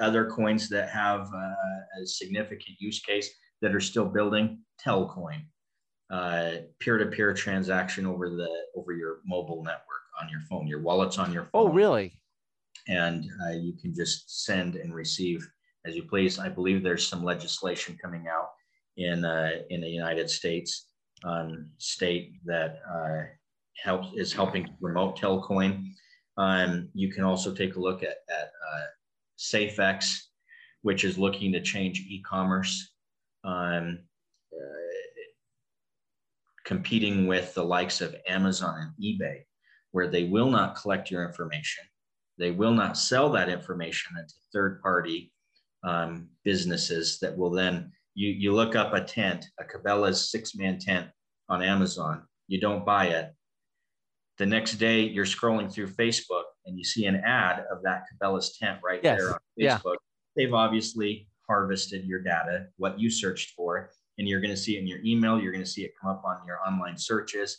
other 0.00 0.30
coins 0.30 0.68
that 0.68 0.88
have 0.90 1.28
uh, 1.34 2.02
a 2.02 2.06
significant 2.06 2.76
use 2.78 3.00
case 3.00 3.28
that 3.60 3.74
are 3.74 3.80
still 3.80 4.04
building 4.04 4.58
Telcoin, 4.78 5.42
uh, 6.10 6.52
peer-to-peer 6.80 7.34
transaction 7.34 8.06
over 8.06 8.28
the 8.30 8.48
over 8.76 8.92
your 8.92 9.18
mobile 9.26 9.62
network 9.64 10.04
on 10.20 10.28
your 10.28 10.40
phone. 10.48 10.66
Your 10.66 10.80
wallet's 10.80 11.18
on 11.18 11.32
your 11.32 11.44
phone. 11.44 11.68
Oh, 11.68 11.68
really? 11.68 12.12
And 12.88 13.24
uh, 13.46 13.52
you 13.52 13.72
can 13.80 13.94
just 13.94 14.44
send 14.44 14.76
and 14.76 14.94
receive 14.94 15.46
as 15.86 15.94
you 15.96 16.04
please. 16.04 16.38
I 16.38 16.48
believe 16.48 16.82
there's 16.82 17.06
some 17.06 17.24
legislation 17.24 17.96
coming 18.02 18.26
out 18.28 18.50
in 18.96 19.24
uh, 19.24 19.50
in 19.70 19.80
the 19.80 19.88
United 19.88 20.30
States 20.30 20.88
um, 21.24 21.70
state 21.78 22.34
that 22.44 22.80
uh, 22.90 23.22
helps 23.82 24.08
is 24.14 24.32
helping 24.32 24.68
promote 24.80 25.16
Telcoin. 25.16 25.92
Um, 26.36 26.88
you 26.94 27.12
can 27.12 27.24
also 27.24 27.54
take 27.54 27.76
a 27.76 27.80
look 27.80 28.02
at, 28.02 28.16
at 28.28 28.46
uh, 28.46 28.86
SafeX, 29.38 30.18
which 30.82 31.04
is 31.04 31.16
looking 31.16 31.52
to 31.52 31.60
change 31.60 32.00
e-commerce, 32.00 32.92
um, 33.44 34.00
uh, 34.52 35.20
competing 36.64 37.26
with 37.28 37.54
the 37.54 37.64
likes 37.64 38.00
of 38.00 38.16
Amazon 38.28 38.80
and 38.80 39.04
eBay, 39.04 39.42
where 39.92 40.08
they 40.08 40.24
will 40.24 40.50
not 40.50 40.74
collect 40.74 41.10
your 41.10 41.24
information 41.24 41.84
they 42.38 42.50
will 42.50 42.72
not 42.72 42.96
sell 42.98 43.30
that 43.32 43.48
information 43.48 44.16
into 44.18 44.34
third 44.52 44.80
party 44.82 45.32
um, 45.84 46.28
businesses 46.44 47.18
that 47.20 47.36
will 47.36 47.50
then, 47.50 47.92
you, 48.14 48.30
you 48.30 48.52
look 48.52 48.74
up 48.74 48.92
a 48.94 49.00
tent, 49.02 49.46
a 49.60 49.64
Cabela's 49.64 50.30
six 50.30 50.54
man 50.54 50.78
tent 50.78 51.08
on 51.48 51.62
Amazon, 51.62 52.22
you 52.48 52.60
don't 52.60 52.84
buy 52.84 53.06
it. 53.06 53.32
The 54.38 54.46
next 54.46 54.74
day, 54.74 55.02
you're 55.02 55.24
scrolling 55.26 55.72
through 55.72 55.88
Facebook 55.88 56.42
and 56.66 56.76
you 56.76 56.84
see 56.84 57.06
an 57.06 57.16
ad 57.16 57.64
of 57.70 57.82
that 57.84 58.04
Cabela's 58.12 58.56
tent 58.58 58.80
right 58.82 59.00
Yes. 59.02 59.18
there 59.20 59.32
on 59.34 59.38
Yeah. 59.56 59.78
Facebook. 59.78 59.96
They've 60.36 60.52
obviously 60.54 61.28
harvested 61.48 62.04
your 62.04 62.20
data, 62.20 62.66
what 62.78 62.98
you 62.98 63.10
searched 63.10 63.52
for, 63.54 63.90
and 64.18 64.26
you're 64.26 64.40
going 64.40 64.50
to 64.50 64.56
see 64.56 64.76
it 64.76 64.80
in 64.80 64.86
your 64.88 65.00
email. 65.04 65.38
You're 65.40 65.52
going 65.52 65.64
to 65.64 65.70
see 65.70 65.84
it 65.84 65.92
come 66.00 66.10
up 66.10 66.24
on 66.24 66.38
your 66.46 66.58
online 66.66 66.96
searches 66.98 67.58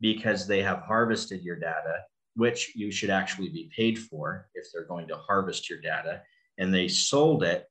because 0.00 0.46
they 0.46 0.62
have 0.62 0.80
harvested 0.80 1.42
your 1.42 1.56
data 1.58 2.02
which 2.36 2.72
you 2.76 2.90
should 2.90 3.10
actually 3.10 3.48
be 3.48 3.70
paid 3.74 3.98
for 3.98 4.48
if 4.54 4.66
they're 4.72 4.84
going 4.86 5.08
to 5.08 5.16
harvest 5.16 5.68
your 5.68 5.80
data. 5.80 6.22
And 6.58 6.72
they 6.72 6.86
sold 6.88 7.42
it 7.42 7.66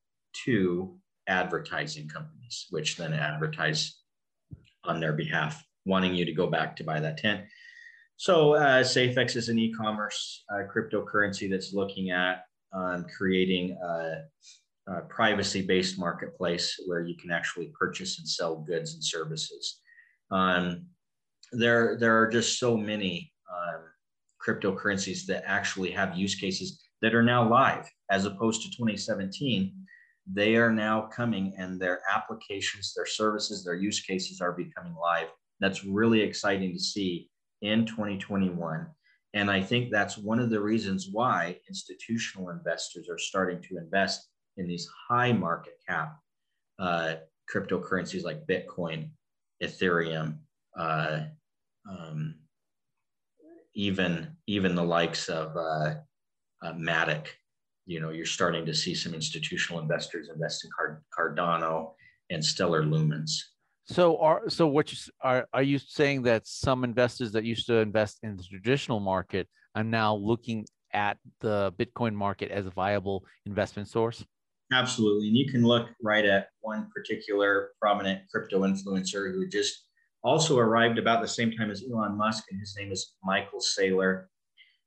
to 0.46 0.98
advertising 1.28 2.08
companies, 2.08 2.68
which 2.72 2.98
then 2.98 3.14
advertise 3.14 3.96
on 4.84 5.00
their 5.00 5.14
behalf, 5.14 5.64
wanting 5.86 6.14
you 6.16 6.26
to 6.26 6.34
go 6.34 6.48
back 6.48 6.76
to 6.76 6.84
buy 6.84 7.00
that 7.00 7.18
tent. 7.18 7.46
So, 8.18 8.56
uh, 8.56 8.84
SafeX 8.84 9.36
is 9.36 9.50
an 9.50 9.60
e 9.60 9.74
commerce 9.74 10.44
uh, 10.54 10.64
cryptocurrency 10.74 11.50
that's 11.50 11.74
looking 11.74 12.12
at 12.12 12.46
um, 12.74 13.06
creating 13.16 13.78
a, 13.84 14.24
a 14.88 15.02
privacy 15.02 15.62
based 15.62 16.00
marketplace 16.00 16.80
where 16.86 17.02
you 17.02 17.16
can 17.18 17.32
actually 17.32 17.72
purchase 17.78 18.20
and 18.20 18.28
sell 18.28 18.58
goods 18.58 18.94
and 18.94 19.04
services. 19.04 19.82
Um, 20.32 20.88
there, 21.52 21.98
there 22.00 22.22
are 22.22 22.28
just 22.28 22.58
so 22.58 22.78
many 22.78 23.32
um, 23.52 23.84
cryptocurrencies 24.46 25.26
that 25.26 25.44
actually 25.46 25.92
have 25.92 26.18
use 26.18 26.36
cases 26.36 26.82
that 27.02 27.16
are 27.16 27.24
now 27.24 27.48
live 27.48 27.90
as 28.12 28.26
opposed 28.26 28.62
to 28.62 28.70
2017 28.70 29.74
they 30.32 30.56
are 30.56 30.72
now 30.72 31.02
coming 31.02 31.54
and 31.58 31.80
their 31.80 32.02
applications 32.14 32.94
their 32.96 33.06
services 33.06 33.64
their 33.64 33.76
use 33.76 34.02
cases 34.02 34.42
are 34.42 34.54
becoming 34.54 34.96
live. 34.96 35.28
That's 35.60 35.86
really 35.86 36.22
exciting 36.22 36.74
to 36.74 36.80
see 36.80 37.30
in 37.62 37.86
2021 37.86 38.88
and 39.34 39.50
i 39.50 39.62
think 39.62 39.92
that's 39.92 40.18
one 40.18 40.40
of 40.40 40.50
the 40.50 40.60
reasons 40.60 41.10
why 41.12 41.58
institutional 41.70 42.50
investors 42.50 43.08
are 43.10 43.18
starting 43.18 43.62
to 43.62 43.78
invest 43.78 44.28
in 44.58 44.68
these 44.68 44.90
high 45.08 45.32
market 45.32 45.76
cap 45.88 46.18
uh, 46.80 47.16
cryptocurrencies 47.54 48.24
like 48.24 48.46
bitcoin 48.46 49.10
ethereum 49.64 50.38
uh, 50.78 51.22
um, 51.90 52.36
even 53.76 54.36
even 54.48 54.76
the 54.76 54.84
likes 54.84 55.30
of 55.30 55.56
uh, 55.56 55.96
uh, 56.64 56.74
Matic. 56.74 57.28
You 57.86 58.00
know, 58.00 58.10
you're 58.10 58.26
starting 58.26 58.66
to 58.66 58.74
see 58.74 58.96
some 58.96 59.14
institutional 59.14 59.80
investors 59.80 60.30
invest 60.34 60.66
in 60.66 60.72
Card- 60.76 61.04
Cardano 61.16 61.92
and 62.32 62.44
Stellar 62.44 62.84
Lumens. 62.84 63.32
So 63.88 64.18
are 64.18 64.50
so 64.50 64.66
what 64.66 64.92
you 64.92 64.98
are 65.22 65.48
are 65.54 65.62
you 65.62 65.78
saying 65.78 66.24
that 66.24 66.48
some 66.48 66.84
investors 66.84 67.32
that 67.34 67.44
used 67.44 67.68
to 67.68 67.76
invest 67.76 68.20
in 68.24 68.36
the 68.36 68.44
traditional 68.44 69.00
market 69.00 69.48
are 69.76 69.84
now 69.84 70.16
looking 70.16 70.66
at 70.94 71.18
the 71.42 71.74
Bitcoin 71.78 72.16
market 72.16 72.50
as 72.50 72.66
a 72.66 72.72
viable 72.72 73.26
investment 73.46 73.88
source? 73.88 74.26
Absolutely, 74.74 75.28
and 75.28 75.38
you 75.38 75.52
can 75.52 75.64
look 75.64 75.90
right 76.02 76.26
at 76.26 76.48
one 76.62 76.90
particular 76.96 77.72
prominent 77.80 78.22
crypto 78.32 78.62
influencer 78.62 79.32
who 79.32 79.48
just 79.48 79.84
also 80.26 80.58
arrived 80.58 80.98
about 80.98 81.22
the 81.22 81.28
same 81.28 81.52
time 81.52 81.70
as 81.70 81.84
Elon 81.90 82.18
Musk, 82.18 82.46
and 82.50 82.60
his 82.60 82.76
name 82.78 82.92
is 82.92 83.14
Michael 83.24 83.60
Saylor, 83.60 84.26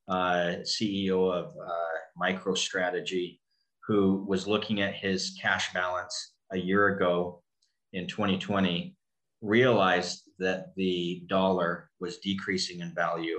uh, 0.09 0.57
CEO 0.64 1.33
of 1.33 1.52
uh, 1.57 2.21
MicroStrategy, 2.21 3.38
who 3.87 4.25
was 4.26 4.49
looking 4.49 4.80
at 4.80 4.95
his 4.95 5.38
cash 5.40 5.73
balance 5.73 6.35
a 6.50 6.59
year 6.59 6.88
ago 6.88 7.40
in 7.92 8.09
2020, 8.09 8.97
realized 9.40 10.23
that 10.40 10.75
the 10.76 11.23
dollar 11.28 11.88
was 12.00 12.18
decreasing 12.18 12.80
in 12.80 12.92
value 12.92 13.38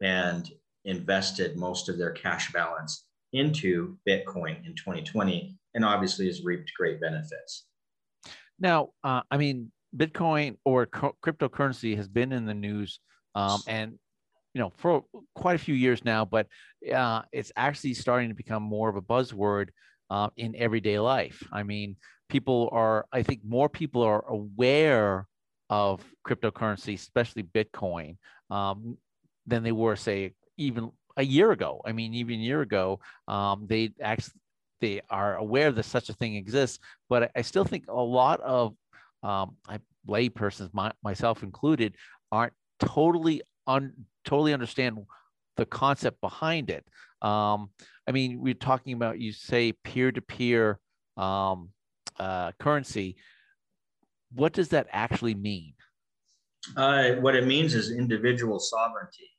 and 0.00 0.48
invested 0.84 1.56
most 1.56 1.88
of 1.88 1.98
their 1.98 2.12
cash 2.12 2.52
balance 2.52 3.06
into 3.32 3.96
Bitcoin 4.08 4.64
in 4.64 4.76
2020, 4.76 5.58
and 5.74 5.84
obviously 5.84 6.26
has 6.26 6.44
reaped 6.44 6.70
great 6.78 7.00
benefits. 7.00 7.66
Now, 8.60 8.90
uh, 9.02 9.22
I 9.28 9.38
mean, 9.38 9.72
Bitcoin 9.96 10.56
or 10.64 10.86
co- 10.86 11.16
cryptocurrency 11.24 11.96
has 11.96 12.08
been 12.08 12.32
in 12.32 12.46
the 12.46 12.54
news, 12.54 13.00
um, 13.34 13.60
and 13.66 13.98
you 14.54 14.60
know 14.60 14.72
for 14.76 15.04
quite 15.34 15.56
a 15.56 15.58
few 15.58 15.74
years 15.74 16.04
now, 16.04 16.24
but 16.24 16.46
uh, 16.94 17.22
it's 17.32 17.52
actually 17.56 17.94
starting 17.94 18.28
to 18.28 18.34
become 18.34 18.62
more 18.62 18.88
of 18.88 18.96
a 18.96 19.02
buzzword 19.02 19.68
uh, 20.10 20.28
in 20.36 20.54
everyday 20.56 20.98
life. 20.98 21.42
I 21.52 21.62
mean, 21.62 21.96
people 22.28 22.68
are, 22.72 23.06
I 23.12 23.22
think, 23.22 23.40
more 23.44 23.68
people 23.68 24.02
are 24.02 24.24
aware 24.28 25.26
of 25.70 26.02
cryptocurrency, 26.26 26.94
especially 26.94 27.42
Bitcoin, 27.42 28.16
um, 28.50 28.98
than 29.46 29.62
they 29.62 29.72
were, 29.72 29.96
say, 29.96 30.34
even 30.58 30.90
a 31.16 31.24
year 31.24 31.52
ago. 31.52 31.80
I 31.84 31.92
mean, 31.92 32.14
even 32.14 32.34
a 32.34 32.42
year 32.42 32.60
ago, 32.62 33.00
um, 33.28 33.66
they 33.68 33.92
actually 34.02 34.34
they 34.80 35.00
are 35.08 35.36
aware 35.36 35.70
that 35.70 35.84
such 35.84 36.08
a 36.08 36.12
thing 36.12 36.34
exists, 36.34 36.78
but 37.08 37.22
I, 37.22 37.28
I 37.36 37.42
still 37.42 37.64
think 37.64 37.84
a 37.88 37.94
lot 37.94 38.40
of 38.40 38.74
um, 39.22 39.56
I, 39.68 39.78
laypersons, 40.08 40.70
my, 40.72 40.92
myself 41.02 41.42
included, 41.42 41.94
aren't 42.30 42.52
totally 42.80 43.42
un, 43.66 43.92
totally 44.24 44.52
understand 44.52 44.98
the 45.56 45.66
concept 45.66 46.20
behind 46.20 46.70
it. 46.70 46.84
Um, 47.20 47.70
I 48.08 48.12
mean, 48.12 48.40
we're 48.40 48.54
talking 48.54 48.94
about 48.94 49.20
you 49.20 49.32
say 49.32 49.72
peer-to-peer 49.72 50.80
um, 51.16 51.70
uh, 52.18 52.52
currency. 52.58 53.16
What 54.32 54.52
does 54.52 54.68
that 54.68 54.88
actually 54.90 55.34
mean? 55.34 55.74
Uh, 56.76 57.12
what 57.20 57.36
it 57.36 57.46
means 57.46 57.74
is 57.74 57.90
individual 57.90 58.58
sovereignty. 58.58 59.30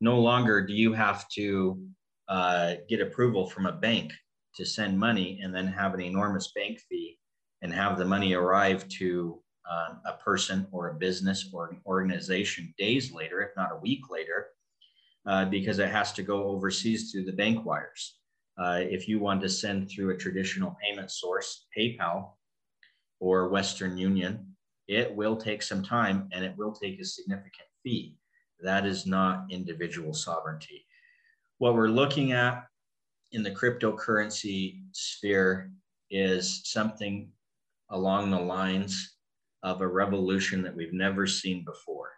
No 0.00 0.18
longer 0.18 0.66
do 0.66 0.72
you 0.72 0.92
have 0.92 1.28
to 1.30 1.82
uh, 2.28 2.74
get 2.88 3.00
approval 3.00 3.46
from 3.48 3.66
a 3.66 3.72
bank 3.72 4.12
to 4.56 4.64
send 4.64 4.98
money 4.98 5.40
and 5.42 5.54
then 5.54 5.66
have 5.66 5.94
an 5.94 6.00
enormous 6.00 6.52
bank 6.54 6.78
fee 6.88 7.18
and 7.62 7.72
have 7.72 7.96
the 7.96 8.04
money 8.04 8.34
arrive 8.34 8.88
to 8.88 9.40
um, 9.70 10.00
a 10.04 10.14
person 10.14 10.66
or 10.72 10.88
a 10.88 10.94
business 10.94 11.48
or 11.52 11.68
an 11.70 11.80
organization 11.86 12.74
days 12.76 13.12
later, 13.12 13.40
if 13.40 13.50
not 13.56 13.72
a 13.72 13.80
week 13.80 14.10
later, 14.10 14.48
uh, 15.26 15.44
because 15.46 15.78
it 15.78 15.88
has 15.88 16.12
to 16.12 16.22
go 16.22 16.44
overseas 16.44 17.10
through 17.10 17.24
the 17.24 17.32
bank 17.32 17.64
wires. 17.64 18.18
Uh, 18.58 18.80
if 18.80 19.08
you 19.08 19.18
want 19.18 19.40
to 19.40 19.48
send 19.48 19.88
through 19.88 20.10
a 20.10 20.16
traditional 20.16 20.76
payment 20.82 21.10
source, 21.10 21.66
PayPal 21.76 22.32
or 23.20 23.48
Western 23.48 23.96
Union, 23.96 24.46
it 24.88 25.14
will 25.14 25.36
take 25.36 25.62
some 25.62 25.82
time 25.82 26.28
and 26.32 26.44
it 26.44 26.54
will 26.56 26.72
take 26.72 27.00
a 27.00 27.04
significant 27.04 27.68
fee. 27.82 28.16
That 28.60 28.84
is 28.84 29.06
not 29.06 29.46
individual 29.50 30.12
sovereignty. 30.12 30.84
What 31.58 31.74
we're 31.74 31.88
looking 31.88 32.32
at 32.32 32.64
in 33.30 33.42
the 33.42 33.50
cryptocurrency 33.50 34.82
sphere 34.92 35.70
is 36.10 36.60
something 36.64 37.30
along 37.92 38.30
the 38.30 38.40
lines 38.40 39.16
of 39.62 39.80
a 39.80 39.86
revolution 39.86 40.62
that 40.62 40.74
we've 40.74 40.92
never 40.92 41.26
seen 41.26 41.64
before. 41.64 42.10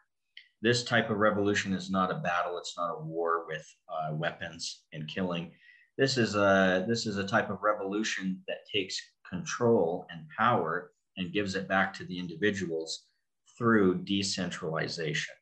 this 0.63 0.83
type 0.83 1.11
of 1.11 1.19
revolution 1.19 1.75
is 1.75 1.91
not 1.91 2.11
a 2.11 2.21
battle. 2.21 2.57
It's 2.57 2.77
not 2.79 2.95
a 2.97 3.05
war 3.05 3.45
with 3.47 3.67
uh, 3.87 4.15
weapons 4.15 4.85
and 4.95 5.07
killing. 5.07 5.53
This 5.99 6.17
is 6.17 6.35
a 6.37 6.87
this 6.89 7.07
is 7.07 7.19
a 7.19 7.27
type 7.27 7.51
of 7.51 7.63
revolution 7.63 8.43
that 8.49 8.67
takes 8.75 8.97
control 9.29 10.07
and 10.11 10.27
power 10.39 10.93
and 11.19 11.35
gives 11.35 11.55
it 11.55 11.69
back 11.69 11.93
to 11.95 12.05
the 12.05 12.19
individuals 12.19 13.05
through 13.59 14.05
decentralization. 14.05 15.35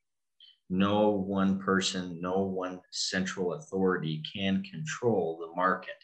No 0.69 1.11
one 1.11 1.59
person, 1.61 2.19
no 2.21 2.41
one 2.41 2.81
central 2.91 3.55
authority 3.55 4.23
can 4.35 4.63
control 4.65 5.39
the 5.39 5.55
market. 5.55 6.01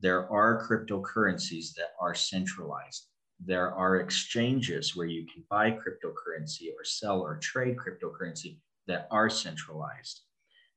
There 0.00 0.30
are 0.30 0.66
cryptocurrencies 0.68 1.74
that 1.74 1.92
are 2.00 2.14
centralized. 2.14 3.08
There 3.44 3.72
are 3.72 3.96
exchanges 3.96 4.96
where 4.96 5.06
you 5.06 5.26
can 5.26 5.44
buy 5.48 5.70
cryptocurrency 5.70 6.72
or 6.78 6.84
sell 6.84 7.20
or 7.20 7.36
trade 7.36 7.76
cryptocurrency 7.76 8.58
that 8.88 9.06
are 9.10 9.30
centralized. 9.30 10.22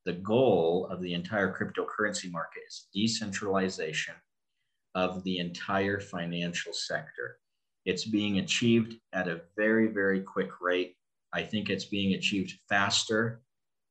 The 0.04 0.14
goal 0.14 0.86
of 0.90 1.00
the 1.00 1.14
entire 1.14 1.52
cryptocurrency 1.52 2.30
market 2.30 2.62
is 2.68 2.88
decentralization 2.94 4.14
of 4.94 5.24
the 5.24 5.38
entire 5.38 6.00
financial 6.00 6.72
sector. 6.72 7.38
It's 7.84 8.04
being 8.04 8.38
achieved 8.38 8.94
at 9.12 9.28
a 9.28 9.42
very, 9.56 9.88
very 9.88 10.20
quick 10.20 10.60
rate. 10.60 10.96
I 11.32 11.42
think 11.42 11.68
it's 11.68 11.84
being 11.84 12.14
achieved 12.14 12.58
faster 12.68 13.42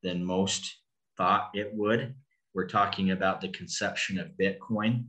than 0.04 0.24
most 0.24 0.78
thought 1.18 1.50
it 1.54 1.74
would. 1.74 2.14
We're 2.54 2.68
talking 2.68 3.12
about 3.12 3.42
the 3.42 3.50
conception 3.50 4.20
of 4.20 4.38
Bitcoin 4.40 5.06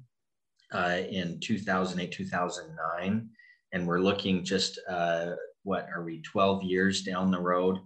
uh, 0.72 1.00
in 1.10 1.38
2008, 1.40 2.10
2009. 2.10 3.28
And 3.72 3.86
we're 3.86 4.00
looking 4.00 4.44
just, 4.44 4.78
uh, 4.88 5.32
what 5.62 5.88
are 5.94 6.02
we, 6.02 6.20
12 6.22 6.62
years 6.62 7.02
down 7.02 7.30
the 7.30 7.40
road? 7.40 7.78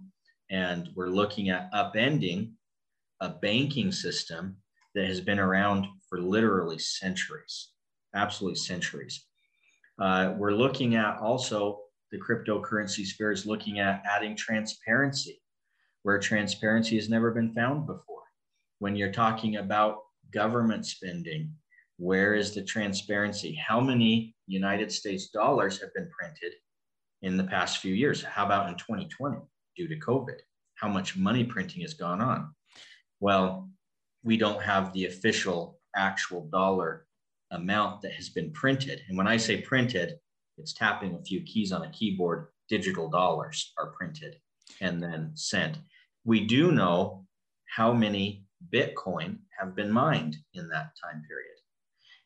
And 0.49 0.89
we're 0.95 1.09
looking 1.09 1.49
at 1.49 1.71
upending 1.73 2.51
a 3.21 3.29
banking 3.29 3.91
system 3.91 4.57
that 4.95 5.05
has 5.05 5.21
been 5.21 5.39
around 5.39 5.85
for 6.09 6.19
literally 6.19 6.79
centuries, 6.79 7.69
absolutely 8.15 8.59
centuries. 8.59 9.25
Uh, 9.99 10.33
we're 10.37 10.53
looking 10.53 10.95
at 10.95 11.17
also 11.17 11.79
the 12.11 12.19
cryptocurrency 12.19 13.05
sphere 13.05 13.31
is 13.31 13.45
looking 13.45 13.79
at 13.79 14.03
adding 14.09 14.35
transparency 14.35 15.41
where 16.03 16.19
transparency 16.19 16.95
has 16.95 17.09
never 17.09 17.31
been 17.31 17.53
found 17.53 17.85
before. 17.85 18.23
When 18.79 18.95
you're 18.95 19.11
talking 19.11 19.57
about 19.57 19.97
government 20.31 20.85
spending, 20.85 21.51
where 21.97 22.33
is 22.33 22.53
the 22.53 22.63
transparency? 22.63 23.53
How 23.55 23.81
many 23.81 24.33
United 24.47 24.91
States 24.91 25.29
dollars 25.29 25.79
have 25.81 25.93
been 25.93 26.09
printed 26.09 26.53
in 27.21 27.37
the 27.37 27.43
past 27.43 27.79
few 27.79 27.93
years? 27.93 28.23
How 28.23 28.45
about 28.45 28.69
in 28.69 28.75
2020 28.75 29.37
due 29.75 29.87
to 29.87 29.99
COVID? 29.99 30.39
How 30.75 30.87
much 30.87 31.17
money 31.17 31.43
printing 31.43 31.81
has 31.81 31.93
gone 31.93 32.21
on? 32.21 32.53
Well, 33.19 33.69
we 34.23 34.37
don't 34.37 34.61
have 34.61 34.93
the 34.93 35.05
official 35.05 35.79
actual 35.95 36.47
dollar 36.49 37.05
amount 37.51 38.01
that 38.01 38.13
has 38.13 38.29
been 38.29 38.51
printed. 38.51 39.01
And 39.07 39.17
when 39.17 39.27
I 39.27 39.37
say 39.37 39.61
printed, 39.61 40.19
it's 40.57 40.73
tapping 40.73 41.15
a 41.15 41.23
few 41.23 41.41
keys 41.41 41.71
on 41.71 41.83
a 41.83 41.91
keyboard. 41.91 42.47
Digital 42.69 43.09
dollars 43.09 43.73
are 43.77 43.91
printed 43.91 44.37
and 44.81 45.01
then 45.01 45.31
sent. 45.35 45.77
We 46.25 46.45
do 46.45 46.71
know 46.71 47.25
how 47.65 47.93
many 47.93 48.43
Bitcoin 48.73 49.37
have 49.57 49.75
been 49.75 49.91
mined 49.91 50.35
in 50.53 50.67
that 50.69 50.91
time 51.01 51.23
period. 51.27 51.56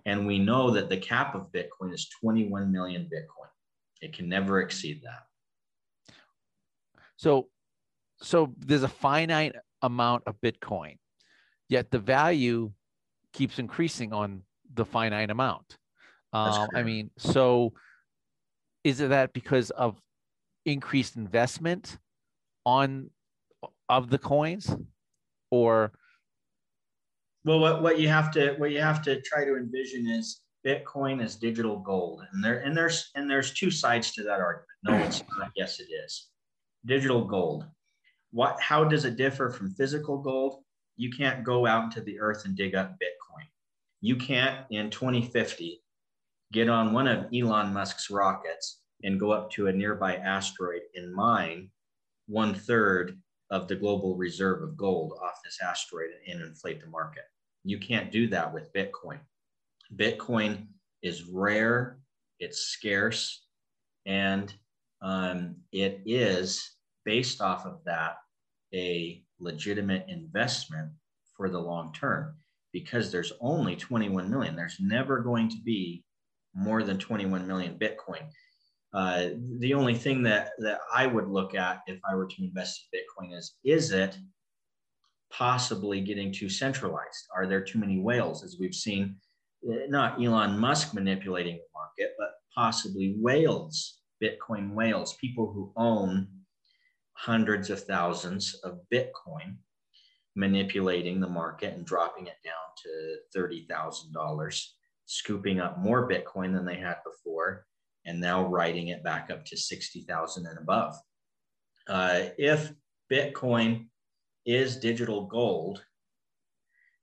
And 0.05 0.25
we 0.25 0.39
know 0.39 0.71
that 0.71 0.89
the 0.89 0.97
cap 0.97 1.35
of 1.35 1.51
Bitcoin 1.51 1.93
is 1.93 2.09
21 2.21 2.71
million 2.71 3.03
Bitcoin. 3.03 3.49
It 4.01 4.13
can 4.13 4.27
never 4.27 4.61
exceed 4.61 5.01
that. 5.03 6.13
So, 7.17 7.49
so 8.21 8.53
there's 8.57 8.83
a 8.83 8.87
finite 8.87 9.55
amount 9.81 10.23
of 10.25 10.35
Bitcoin, 10.41 10.97
yet 11.69 11.91
the 11.91 11.99
value 11.99 12.71
keeps 13.33 13.59
increasing 13.59 14.11
on 14.11 14.41
the 14.73 14.85
finite 14.85 15.29
amount. 15.29 15.77
Um, 16.33 16.69
I 16.73 16.83
mean, 16.83 17.11
so 17.17 17.73
is 18.83 19.01
it 19.01 19.09
that 19.09 19.33
because 19.33 19.69
of 19.71 19.99
increased 20.65 21.15
investment 21.15 21.97
on 22.65 23.09
of 23.89 24.09
the 24.09 24.17
coins, 24.17 24.75
or 25.51 25.91
well, 27.43 27.59
what, 27.59 27.81
what 27.81 27.99
you 27.99 28.07
have 28.07 28.31
to 28.31 28.53
what 28.57 28.71
you 28.71 28.81
have 28.81 29.01
to 29.03 29.21
try 29.21 29.45
to 29.45 29.57
envision 29.57 30.07
is 30.07 30.41
Bitcoin 30.65 31.23
is 31.23 31.35
digital 31.35 31.79
gold, 31.79 32.21
and 32.31 32.43
there 32.43 32.59
and 32.59 32.75
there's 32.75 33.09
and 33.15 33.29
there's 33.29 33.53
two 33.53 33.71
sides 33.71 34.11
to 34.13 34.23
that 34.23 34.39
argument. 34.39 34.67
No, 34.83 34.95
it's 34.97 35.23
not. 35.37 35.51
Yes, 35.55 35.79
it 35.79 35.87
is. 36.05 36.27
Digital 36.85 37.25
gold. 37.25 37.65
What? 38.31 38.59
How 38.61 38.83
does 38.83 39.05
it 39.05 39.17
differ 39.17 39.49
from 39.49 39.71
physical 39.71 40.17
gold? 40.17 40.63
You 40.97 41.09
can't 41.09 41.43
go 41.43 41.65
out 41.65 41.85
into 41.85 42.01
the 42.01 42.19
earth 42.19 42.45
and 42.45 42.55
dig 42.55 42.75
up 42.75 42.91
Bitcoin. 42.91 43.45
You 44.01 44.15
can't 44.15 44.65
in 44.69 44.89
2050 44.89 45.81
get 46.51 46.69
on 46.69 46.93
one 46.93 47.07
of 47.07 47.27
Elon 47.33 47.73
Musk's 47.73 48.09
rockets 48.09 48.81
and 49.03 49.19
go 49.19 49.31
up 49.31 49.49
to 49.51 49.67
a 49.67 49.73
nearby 49.73 50.17
asteroid 50.17 50.81
and 50.95 51.13
mine 51.13 51.69
one 52.27 52.53
third 52.53 53.17
of 53.51 53.67
the 53.67 53.75
global 53.75 54.15
reserve 54.15 54.63
of 54.63 54.77
gold 54.77 55.13
off 55.21 55.39
this 55.43 55.59
asteroid 55.61 56.09
and 56.27 56.41
inflate 56.41 56.81
the 56.81 56.87
market. 56.87 57.23
You 57.63 57.77
can't 57.77 58.11
do 58.11 58.27
that 58.27 58.51
with 58.51 58.73
Bitcoin. 58.73 59.19
Bitcoin 59.95 60.67
is 61.03 61.25
rare, 61.25 61.99
it's 62.39 62.59
scarce, 62.59 63.45
and 64.05 64.53
um, 65.01 65.57
it 65.71 66.01
is 66.05 66.75
based 67.05 67.41
off 67.41 67.65
of 67.65 67.79
that 67.85 68.15
a 68.73 69.23
legitimate 69.39 70.05
investment 70.07 70.89
for 71.35 71.49
the 71.49 71.59
long 71.59 71.91
term 71.93 72.35
because 72.71 73.11
there's 73.11 73.33
only 73.41 73.75
21 73.75 74.29
million. 74.29 74.55
There's 74.55 74.77
never 74.79 75.19
going 75.19 75.49
to 75.49 75.57
be 75.63 76.05
more 76.55 76.83
than 76.83 76.97
21 76.97 77.47
million 77.47 77.77
Bitcoin. 77.77 78.27
Uh, 78.93 79.29
the 79.59 79.73
only 79.73 79.95
thing 79.95 80.21
that, 80.23 80.51
that 80.59 80.79
I 80.93 81.07
would 81.07 81.27
look 81.29 81.55
at 81.55 81.81
if 81.87 81.99
I 82.09 82.15
were 82.15 82.27
to 82.27 82.43
invest 82.43 82.87
in 82.91 82.99
Bitcoin 82.99 83.37
is 83.37 83.55
is 83.63 83.91
it 83.91 84.17
possibly 85.31 86.01
getting 86.01 86.31
too 86.31 86.49
centralized? 86.49 87.27
Are 87.35 87.47
there 87.47 87.63
too 87.63 87.79
many 87.79 87.99
whales, 87.99 88.43
as 88.43 88.57
we've 88.59 88.75
seen, 88.75 89.15
eh, 89.69 89.85
not 89.87 90.21
Elon 90.21 90.59
Musk 90.59 90.93
manipulating 90.93 91.55
the 91.55 91.63
market, 91.73 92.15
but 92.17 92.31
possibly 92.53 93.15
whales, 93.17 93.99
Bitcoin 94.21 94.73
whales, 94.73 95.15
people 95.15 95.51
who 95.51 95.71
own 95.77 96.27
hundreds 97.13 97.69
of 97.69 97.81
thousands 97.83 98.55
of 98.63 98.79
Bitcoin 98.93 99.55
manipulating 100.35 101.19
the 101.19 101.27
market 101.27 101.73
and 101.73 101.85
dropping 101.85 102.27
it 102.27 102.37
down 102.43 102.53
to 102.83 103.39
$30,000, 103.39 104.65
scooping 105.05 105.59
up 105.59 105.77
more 105.77 106.09
Bitcoin 106.09 106.53
than 106.53 106.65
they 106.65 106.77
had 106.77 106.97
before, 107.05 107.65
and 108.05 108.19
now 108.19 108.45
writing 108.45 108.89
it 108.89 109.03
back 109.03 109.29
up 109.31 109.45
to 109.45 109.57
60,000 109.57 110.45
and 110.45 110.57
above. 110.57 110.95
Uh, 111.87 112.23
if 112.37 112.71
Bitcoin 113.11 113.87
is 114.45 114.77
digital 114.77 115.25
gold, 115.25 115.83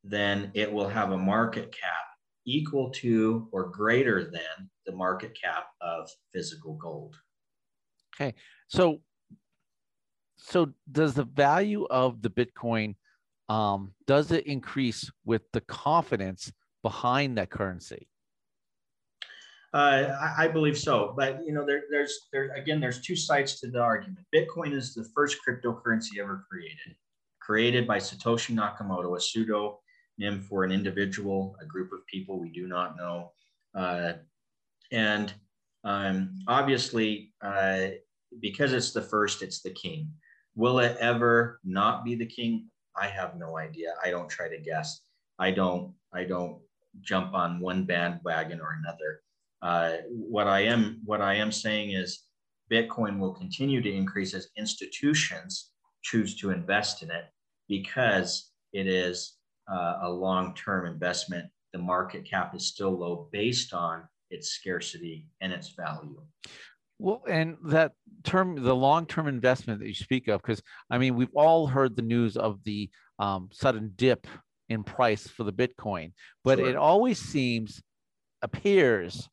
then 0.04 0.50
it 0.54 0.72
will 0.72 0.88
have 0.88 1.12
a 1.12 1.18
market 1.18 1.72
cap 1.72 2.04
equal 2.46 2.90
to 2.90 3.48
or 3.52 3.68
greater 3.68 4.24
than 4.24 4.70
the 4.86 4.92
market 4.92 5.36
cap 5.40 5.66
of 5.80 6.08
physical 6.32 6.74
gold. 6.74 7.14
Okay. 8.14 8.34
So 8.68 9.00
so 10.38 10.72
does 10.90 11.14
the 11.14 11.24
value 11.24 11.84
of 11.90 12.22
the 12.22 12.30
Bitcoin 12.30 12.94
um, 13.48 13.92
does 14.06 14.30
it 14.30 14.46
increase 14.46 15.10
with 15.24 15.42
the 15.52 15.60
confidence 15.62 16.52
behind 16.82 17.38
that 17.38 17.50
currency? 17.50 18.08
Uh, 19.74 20.16
I, 20.18 20.44
I, 20.44 20.48
believe 20.48 20.78
so, 20.78 21.12
but 21.14 21.40
you 21.44 21.52
know, 21.52 21.66
there, 21.66 21.82
there's 21.90 22.28
there 22.32 22.50
again, 22.56 22.80
there's 22.80 23.02
two 23.02 23.14
sides 23.14 23.60
to 23.60 23.70
the 23.70 23.80
argument. 23.80 24.24
Bitcoin 24.34 24.72
is 24.72 24.94
the 24.94 25.04
first 25.14 25.36
cryptocurrency 25.46 26.18
ever 26.18 26.46
created 26.50 26.96
created 27.48 27.86
by 27.86 27.96
Satoshi 27.96 28.54
Nakamoto, 28.54 29.16
a 29.16 29.20
pseudonym 29.20 30.42
for 30.46 30.64
an 30.64 30.70
individual, 30.70 31.56
a 31.62 31.64
group 31.64 31.94
of 31.94 32.06
people 32.06 32.38
we 32.38 32.50
do 32.50 32.68
not 32.68 32.94
know. 32.94 33.32
Uh, 33.74 34.12
and 34.92 35.32
um, 35.82 36.38
obviously, 36.46 37.32
uh, 37.40 37.86
because 38.40 38.74
it's 38.74 38.92
the 38.92 39.00
first, 39.00 39.40
it's 39.40 39.62
the 39.62 39.70
king. 39.70 40.12
Will 40.56 40.78
it 40.80 40.98
ever 41.00 41.58
not 41.64 42.04
be 42.04 42.14
the 42.14 42.26
king? 42.26 42.68
I 42.94 43.06
have 43.06 43.38
no 43.38 43.56
idea. 43.56 43.94
I 44.04 44.10
don't 44.10 44.28
try 44.28 44.48
to 44.50 44.58
guess. 44.58 45.00
I 45.38 45.50
don't. 45.50 45.94
I 46.12 46.24
don't 46.24 46.60
jump 47.00 47.32
on 47.32 47.60
one 47.60 47.84
bandwagon 47.84 48.60
or 48.60 48.76
another. 48.78 49.22
Uh, 49.62 49.96
what 50.08 50.46
I 50.46 50.60
am 50.60 51.00
what 51.04 51.20
I 51.20 51.34
am 51.34 51.50
saying 51.50 51.92
is 51.92 52.24
Bitcoin 52.70 53.18
will 53.18 53.32
continue 53.32 53.80
to 53.80 53.92
increase 53.92 54.34
as 54.34 54.48
institutions 54.56 55.70
choose 56.02 56.36
to 56.36 56.50
invest 56.50 57.02
in 57.02 57.10
it 57.10 57.24
because 57.68 58.52
it 58.72 58.86
is 58.86 59.36
uh, 59.70 59.98
a 60.02 60.08
long-term 60.08 60.86
investment. 60.86 61.46
The 61.72 61.78
market 61.78 62.24
cap 62.24 62.54
is 62.54 62.66
still 62.66 62.92
low 62.92 63.28
based 63.32 63.74
on 63.74 64.04
its 64.30 64.50
scarcity 64.50 65.26
and 65.40 65.52
its 65.52 65.70
value. 65.70 66.20
Well, 66.98 67.22
and 67.28 67.56
that 67.66 67.92
term, 68.24 68.62
the 68.62 68.74
long-term 68.74 69.28
investment 69.28 69.80
that 69.80 69.88
you 69.88 69.94
speak 69.94 70.28
of, 70.28 70.42
because 70.42 70.62
I 70.90 70.98
mean, 70.98 71.14
we've 71.14 71.34
all 71.34 71.66
heard 71.66 71.94
the 71.94 72.02
news 72.02 72.36
of 72.36 72.62
the 72.64 72.90
um, 73.18 73.48
sudden 73.52 73.92
dip 73.96 74.26
in 74.68 74.82
price 74.82 75.26
for 75.26 75.44
the 75.44 75.52
Bitcoin, 75.52 76.12
but 76.44 76.58
sure. 76.58 76.68
it 76.68 76.76
always 76.76 77.18
seems, 77.18 77.82
appears 78.42 79.28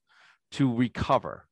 to 0.53 0.73
recover. 0.73 1.47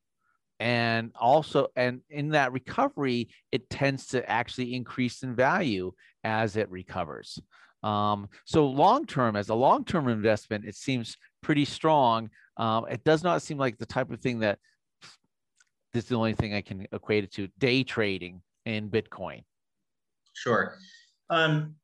And 0.59 1.11
also, 1.19 1.67
and 1.75 2.01
in 2.09 2.29
that 2.29 2.53
recovery, 2.53 3.29
it 3.51 3.69
tends 3.69 4.07
to 4.07 4.29
actually 4.29 4.73
increase 4.75 5.23
in 5.23 5.35
value 5.35 5.91
as 6.23 6.55
it 6.55 6.69
recovers. 6.69 7.39
Um, 7.83 8.29
so 8.45 8.67
long 8.67 9.05
term, 9.05 9.35
as 9.35 9.49
a 9.49 9.55
long 9.55 9.83
term 9.83 10.07
investment, 10.07 10.65
it 10.65 10.75
seems 10.75 11.17
pretty 11.41 11.65
strong. 11.65 12.29
Um, 12.55 12.85
it 12.89 13.03
does 13.03 13.23
not 13.23 13.41
seem 13.41 13.57
like 13.57 13.77
the 13.77 13.85
type 13.85 14.09
of 14.09 14.21
thing 14.21 14.39
that 14.39 14.59
this 15.91 16.05
is 16.05 16.09
the 16.09 16.15
only 16.15 16.33
thing 16.33 16.53
I 16.53 16.61
can 16.61 16.87
equate 16.91 17.25
it 17.25 17.33
to 17.33 17.47
day 17.59 17.83
trading 17.83 18.41
in 18.65 18.89
Bitcoin. 18.89 19.43
Sure. 20.33 20.77
Um, 21.29 21.75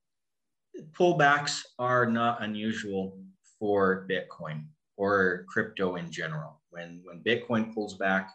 pullbacks 0.91 1.62
are 1.78 2.06
not 2.06 2.41
unusual 2.41 3.19
for 3.60 4.08
Bitcoin 4.10 4.65
or 4.98 5.45
crypto 5.50 5.95
in 5.95 6.12
general. 6.12 6.59
When, 6.71 7.01
when 7.03 7.21
Bitcoin 7.23 7.73
pulls 7.73 7.95
back, 7.95 8.32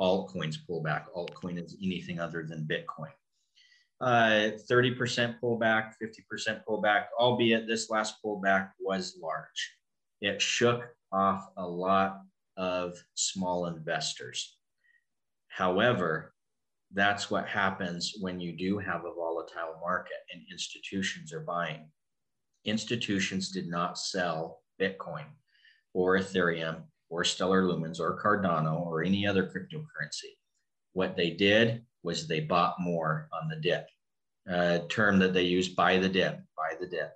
altcoins 0.00 0.56
pull 0.66 0.82
back. 0.82 1.06
Altcoin 1.14 1.62
is 1.62 1.76
anything 1.82 2.20
other 2.20 2.44
than 2.44 2.68
Bitcoin. 2.68 3.12
Uh, 4.00 4.50
30% 4.68 5.38
pullback, 5.40 5.92
50% 6.02 6.62
pullback, 6.68 7.04
albeit 7.18 7.68
this 7.68 7.88
last 7.88 8.16
pullback 8.24 8.70
was 8.80 9.16
large. 9.22 9.76
It 10.20 10.42
shook 10.42 10.88
off 11.12 11.46
a 11.56 11.66
lot 11.66 12.20
of 12.56 12.96
small 13.14 13.66
investors. 13.66 14.56
However, 15.48 16.34
that's 16.92 17.30
what 17.30 17.46
happens 17.46 18.14
when 18.20 18.40
you 18.40 18.52
do 18.56 18.78
have 18.78 19.04
a 19.04 19.14
volatile 19.14 19.78
market 19.80 20.18
and 20.32 20.42
institutions 20.50 21.32
are 21.32 21.40
buying. 21.40 21.88
Institutions 22.64 23.50
did 23.50 23.68
not 23.68 23.98
sell 23.98 24.62
Bitcoin 24.80 25.24
or 25.94 26.18
Ethereum 26.18 26.82
or 27.12 27.24
Stellar 27.24 27.62
Lumens 27.62 28.00
or 28.00 28.18
Cardano 28.18 28.86
or 28.86 29.02
any 29.02 29.26
other 29.26 29.44
cryptocurrency. 29.44 30.32
What 30.94 31.14
they 31.14 31.30
did 31.30 31.84
was 32.02 32.26
they 32.26 32.40
bought 32.40 32.80
more 32.80 33.28
on 33.32 33.48
the 33.48 33.56
dip. 33.56 33.86
A 34.48 34.80
term 34.88 35.18
that 35.18 35.34
they 35.34 35.42
use 35.42 35.68
buy 35.68 35.98
the 35.98 36.08
dip, 36.08 36.40
buy 36.56 36.74
the 36.80 36.86
dip. 36.86 37.12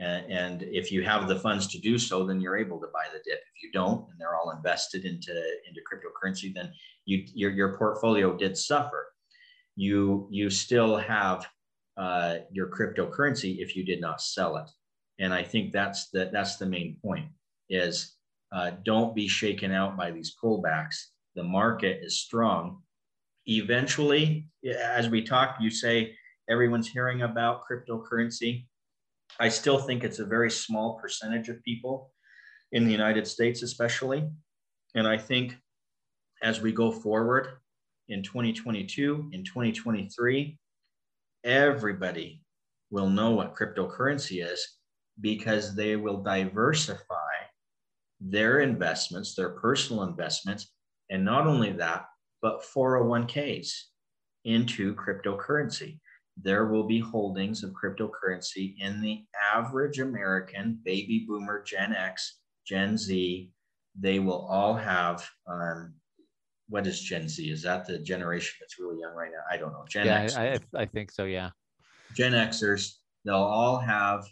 And, 0.00 0.62
if 0.62 0.90
you 0.90 1.04
have 1.04 1.28
the 1.28 1.38
funds 1.38 1.68
to 1.68 1.78
do 1.78 1.98
so, 1.98 2.24
then 2.24 2.40
you're 2.40 2.56
able 2.56 2.80
to 2.80 2.88
buy 2.92 3.04
the 3.12 3.20
dip. 3.24 3.38
If 3.38 3.62
you 3.62 3.70
don't, 3.70 4.08
and 4.10 4.18
they're 4.18 4.34
all 4.34 4.50
invested 4.50 5.04
into, 5.04 5.32
into 5.68 5.80
cryptocurrency, 5.82 6.52
then 6.52 6.72
you, 7.04 7.24
your, 7.34 7.50
your 7.52 7.76
portfolio 7.76 8.36
did 8.36 8.58
suffer. 8.58 9.12
You, 9.76 10.26
you 10.30 10.50
still 10.50 10.96
have 10.96 11.46
uh, 11.96 12.38
your 12.50 12.68
cryptocurrency 12.68 13.58
if 13.58 13.76
you 13.76 13.84
did 13.84 14.00
not 14.00 14.20
sell 14.20 14.56
it. 14.56 14.68
And 15.20 15.32
I 15.32 15.44
think 15.44 15.72
that's 15.72 16.08
the, 16.10 16.30
that's 16.32 16.56
the 16.56 16.66
main 16.66 16.96
point 17.04 17.28
is 17.70 18.16
uh, 18.52 18.72
don't 18.84 19.14
be 19.14 19.28
shaken 19.28 19.72
out 19.72 19.96
by 19.96 20.10
these 20.10 20.36
pullbacks. 20.42 20.96
The 21.34 21.42
market 21.42 22.00
is 22.02 22.20
strong. 22.20 22.82
Eventually, 23.46 24.48
as 24.64 25.08
we 25.08 25.22
talk, 25.22 25.56
you 25.60 25.70
say 25.70 26.16
everyone's 26.48 26.88
hearing 26.88 27.22
about 27.22 27.62
cryptocurrency. 27.68 28.66
I 29.40 29.48
still 29.48 29.78
think 29.78 30.04
it's 30.04 30.20
a 30.20 30.24
very 30.24 30.50
small 30.50 30.98
percentage 31.00 31.48
of 31.48 31.62
people 31.62 32.12
in 32.72 32.84
the 32.84 32.92
United 32.92 33.26
States, 33.26 33.62
especially. 33.62 34.28
And 34.94 35.06
I 35.06 35.18
think 35.18 35.56
as 36.42 36.60
we 36.60 36.72
go 36.72 36.90
forward 36.92 37.48
in 38.08 38.22
2022, 38.22 39.30
in 39.32 39.44
2023, 39.44 40.58
everybody 41.42 42.42
will 42.90 43.08
know 43.08 43.32
what 43.32 43.56
cryptocurrency 43.56 44.44
is 44.44 44.78
because 45.20 45.74
they 45.74 45.96
will 45.96 46.22
diversify 46.22 47.23
their 48.20 48.60
investments, 48.60 49.34
their 49.34 49.50
personal 49.50 50.04
investments, 50.04 50.72
and 51.10 51.24
not 51.24 51.46
only 51.46 51.72
that, 51.72 52.06
but 52.40 52.62
401ks 52.62 53.70
into 54.44 54.94
cryptocurrency. 54.94 55.98
There 56.36 56.66
will 56.66 56.84
be 56.84 57.00
holdings 57.00 57.62
of 57.62 57.72
cryptocurrency 57.72 58.74
in 58.78 59.00
the 59.00 59.24
average 59.54 60.00
American 60.00 60.80
baby 60.84 61.24
boomer, 61.28 61.62
Gen 61.62 61.94
X, 61.94 62.40
Gen 62.66 62.96
Z. 62.98 63.50
They 63.98 64.18
will 64.18 64.46
all 64.50 64.74
have 64.74 65.28
um, 65.46 65.94
what 66.68 66.86
is 66.86 67.00
Gen 67.00 67.28
Z? 67.28 67.48
Is 67.48 67.62
that 67.62 67.86
the 67.86 67.98
generation 67.98 68.56
that's 68.60 68.78
really 68.80 69.00
young 69.00 69.14
right 69.14 69.30
now? 69.30 69.42
I 69.50 69.56
don't 69.56 69.72
know. 69.72 69.84
Gen 69.88 70.06
yeah, 70.06 70.22
X. 70.22 70.36
I, 70.36 70.58
I 70.74 70.86
think 70.86 71.12
so. 71.12 71.24
Yeah. 71.24 71.50
Gen 72.14 72.32
Xers, 72.32 72.94
they'll 73.24 73.36
all 73.36 73.78
have 73.78 74.24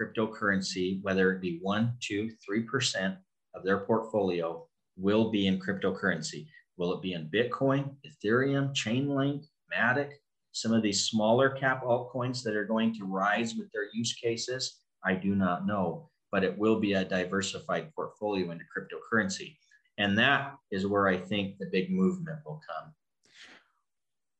cryptocurrency, 0.00 1.02
whether 1.02 1.32
it 1.32 1.42
be 1.42 1.58
one, 1.62 1.94
two, 2.00 2.30
three 2.44 2.62
percent 2.62 3.16
of 3.54 3.64
their 3.64 3.80
portfolio 3.80 4.66
will 4.96 5.30
be 5.30 5.46
in 5.46 5.58
cryptocurrency. 5.58 6.46
Will 6.76 6.92
it 6.94 7.02
be 7.02 7.12
in 7.12 7.30
Bitcoin, 7.30 7.94
Ethereum, 8.06 8.74
Chainlink, 8.74 9.44
Matic, 9.72 10.12
some 10.52 10.72
of 10.72 10.82
these 10.82 11.04
smaller 11.04 11.50
cap 11.50 11.84
altcoins 11.84 12.42
that 12.42 12.56
are 12.56 12.64
going 12.64 12.94
to 12.94 13.04
rise 13.04 13.54
with 13.54 13.70
their 13.72 13.88
use 13.92 14.14
cases? 14.14 14.78
I 15.04 15.14
do 15.14 15.34
not 15.34 15.66
know, 15.66 16.10
but 16.32 16.44
it 16.44 16.56
will 16.56 16.80
be 16.80 16.94
a 16.94 17.04
diversified 17.04 17.92
portfolio 17.94 18.50
into 18.50 18.64
cryptocurrency. 18.64 19.56
And 19.98 20.16
that 20.18 20.54
is 20.70 20.86
where 20.86 21.08
I 21.08 21.16
think 21.16 21.58
the 21.58 21.68
big 21.70 21.90
movement 21.90 22.38
will 22.44 22.60
come. 22.68 22.94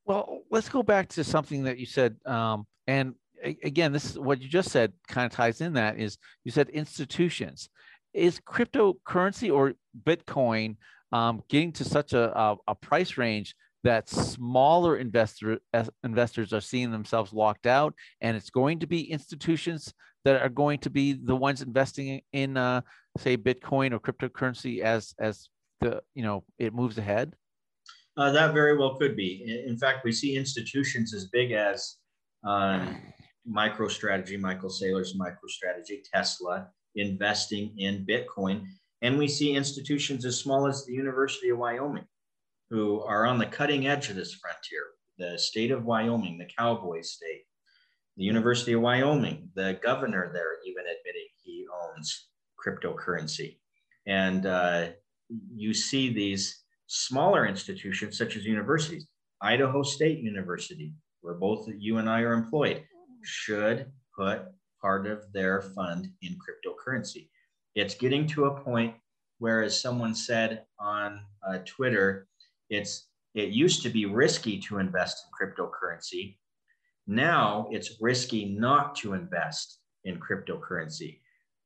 Well, 0.07 0.43
let's 0.51 0.69
go 0.69 0.83
back 0.83 1.09
to 1.11 1.25
something 1.25 1.65
that 1.65 1.79
you 1.79 1.87
said. 1.87 2.17
Um, 2.27 2.67
and 2.87 3.15
again, 3.63 3.93
this 3.93 4.11
is 4.11 4.19
what 4.19 4.41
you 4.41 4.49
just 4.49 4.71
said 4.71 4.93
kind 5.09 5.27
of 5.27 5.33
ties 5.33 5.61
in 5.61 5.75
that 5.75 5.99
is 5.99 6.19
you 6.45 6.51
said 6.51 6.69
institutions 6.71 7.69
is 8.13 8.41
cryptocurrency 8.41 9.53
or 9.53 9.75
Bitcoin 10.05 10.77
um, 11.13 11.43
getting 11.49 11.73
to 11.73 11.85
such 11.85 12.13
a, 12.13 12.39
a, 12.39 12.57
a, 12.69 12.75
price 12.75 13.19
range 13.19 13.55
that 13.83 14.09
smaller 14.09 14.97
investor, 14.97 15.59
investors 16.05 16.53
are 16.53 16.61
seeing 16.61 16.91
themselves 16.91 17.33
locked 17.33 17.67
out, 17.67 17.95
and 18.21 18.37
it's 18.37 18.51
going 18.51 18.79
to 18.79 18.87
be 18.87 19.11
institutions 19.11 19.93
that 20.25 20.41
are 20.41 20.49
going 20.49 20.79
to 20.79 20.91
be 20.91 21.15
the 21.15 21.35
ones 21.35 21.63
investing 21.63 22.21
in, 22.33 22.57
uh, 22.57 22.83
say, 23.19 23.37
Bitcoin 23.37 23.93
or 23.93 23.99
cryptocurrency 23.99 24.81
as 24.81 25.15
as 25.19 25.49
the 25.81 26.03
you 26.15 26.23
know 26.23 26.45
it 26.59 26.75
moves 26.75 26.99
ahead. 26.99 27.35
Uh, 28.17 28.31
that 28.31 28.53
very 28.53 28.77
well 28.77 28.97
could 28.97 29.17
be. 29.17 29.65
In 29.67 29.79
fact, 29.79 30.05
we 30.05 30.13
see 30.13 30.37
institutions 30.37 31.15
as 31.15 31.27
big 31.27 31.53
as 31.53 31.97
um, 32.45 33.01
MicroStrategy, 33.49 34.39
Michael 34.39 34.69
Saylor's 34.69 35.17
MicroStrategy, 35.17 36.03
Tesla, 36.13 36.69
investing 36.97 37.75
in 37.79 38.07
Bitcoin. 38.07 38.65
And 39.03 39.19
we 39.19 39.29
see 39.29 39.55
institutions 39.55 40.25
as 40.25 40.39
small 40.39 40.67
as 40.67 40.85
the 40.85 40.93
University 40.93 41.49
of 41.51 41.59
Wyoming 41.59 42.07
who 42.71 43.03
are 43.03 43.27
on 43.27 43.39
the 43.39 43.47
cutting 43.47 43.89
edge 43.89 44.09
of 44.09 44.17
this 44.17 44.35
frontier. 44.35 44.87
The 45.19 45.39
state 45.39 45.71
of 45.71 45.85
Wyoming, 45.85 46.39
the 46.39 46.49
cowboy 46.57 47.03
state, 47.03 47.43
the 48.17 48.25
University 48.25 48.73
of 48.73 48.81
Wyoming, 48.81 49.51
the 49.55 49.79
governor 49.83 50.31
there 50.33 50.59
even 50.65 50.85
admitting 50.85 51.27
he 51.43 51.67
owns 51.83 52.29
cryptocurrency. 52.65 53.59
And 54.07 54.47
uh, 54.47 54.89
you 55.53 55.75
see 55.75 56.13
these 56.13 56.63
smaller 56.87 57.47
institutions 57.47 58.17
such 58.17 58.37
as 58.37 58.45
universities, 58.45 59.09
Idaho 59.43 59.83
State 59.83 60.21
University, 60.21 60.95
where 61.23 61.35
both 61.35 61.69
you 61.77 61.99
and 61.99 62.09
I 62.09 62.21
are 62.21 62.33
employed, 62.33 62.83
should 63.23 63.91
put 64.17 64.43
part 64.81 65.07
of 65.07 65.33
their 65.33 65.63
fund 65.63 66.11
in 66.23 66.37
cryptocurrency. 66.37 67.29
It's 67.75 67.95
getting 67.95 68.27
to 68.29 68.47
a 68.47 68.61
point 68.61 68.95
where, 69.39 69.63
as 69.63 69.81
someone 69.81 70.15
said 70.15 70.65
on 70.79 71.21
uh, 71.49 71.59
Twitter, 71.65 72.29
it's 72.69 73.09
it 73.35 73.51
used 73.51 73.83
to 73.83 73.91
be 73.91 74.07
risky 74.07 74.59
to 74.59 74.79
invest 74.79 75.25
in 75.25 75.49
cryptocurrency. 75.49 76.37
Now 77.07 77.69
it's 77.71 78.01
risky 78.01 78.45
not 78.45 78.97
to 78.97 79.15
invest 79.15 79.79
in 80.05 80.19
cryptocurrency, 80.19 81.21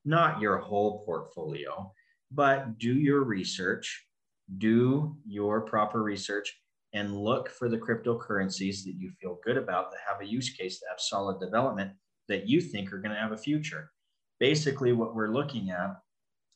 not 0.05 0.41
your 0.41 0.59
whole 0.59 1.05
portfolio, 1.05 1.93
but 2.31 2.79
do 2.79 2.95
your 2.95 3.23
research, 3.23 4.07
do 4.59 5.17
your 5.27 5.63
proper 5.63 6.03
research, 6.03 6.55
and 6.93 7.17
look 7.17 7.49
for 7.49 7.69
the 7.69 7.79
cryptocurrencies 7.79 8.85
that 8.85 8.95
you 8.97 9.11
feel 9.21 9.39
good 9.45 9.57
about 9.57 9.91
that 9.91 10.01
have 10.07 10.21
a 10.21 10.27
use 10.27 10.51
case, 10.51 10.81
that 10.81 10.87
have 10.91 11.01
solid 11.01 11.41
development, 11.41 11.93
that 12.29 12.49
you 12.49 12.61
think 12.61 12.93
are 12.93 13.01
going 13.01 13.15
to 13.15 13.21
have 13.21 13.33
a 13.33 13.37
future. 13.37 13.91
Basically, 14.41 14.93
what 14.93 15.15
we're 15.15 15.33
looking 15.33 15.71
at, 15.71 15.97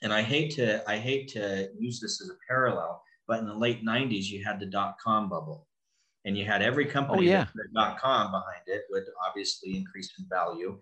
and 0.03 0.13
I 0.13 0.23
hate 0.23 0.51
to 0.57 0.89
I 0.89 0.97
hate 0.99 1.29
to 1.29 1.71
use 1.79 2.01
this 2.01 2.21
as 2.21 2.31
a 2.31 2.39
parallel, 2.49 3.03
but 3.27 3.41
in 3.41 3.47
the 3.47 3.55
late 3.55 3.85
90s, 3.85 4.27
you 4.27 4.45
had 4.45 4.61
the 4.61 4.67
dot 4.67 4.97
com 5.05 5.29
bubble. 5.29 5.67
And 6.25 6.37
you 6.37 6.45
had 6.45 6.63
every 6.63 6.85
company 6.85 7.29
oh, 7.29 7.31
yeah. 7.31 7.47
dot 7.75 7.99
com 7.99 8.31
behind 8.31 8.63
it 8.67 8.83
would 8.91 9.05
obviously 9.27 9.77
increase 9.77 10.13
in 10.19 10.27
value. 10.29 10.79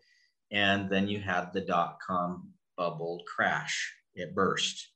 And 0.50 0.90
then 0.90 1.08
you 1.08 1.20
had 1.20 1.52
the 1.52 1.60
dot 1.60 1.98
com 2.04 2.48
bubble 2.76 3.22
crash. 3.32 3.94
It 4.14 4.34
burst. 4.34 4.88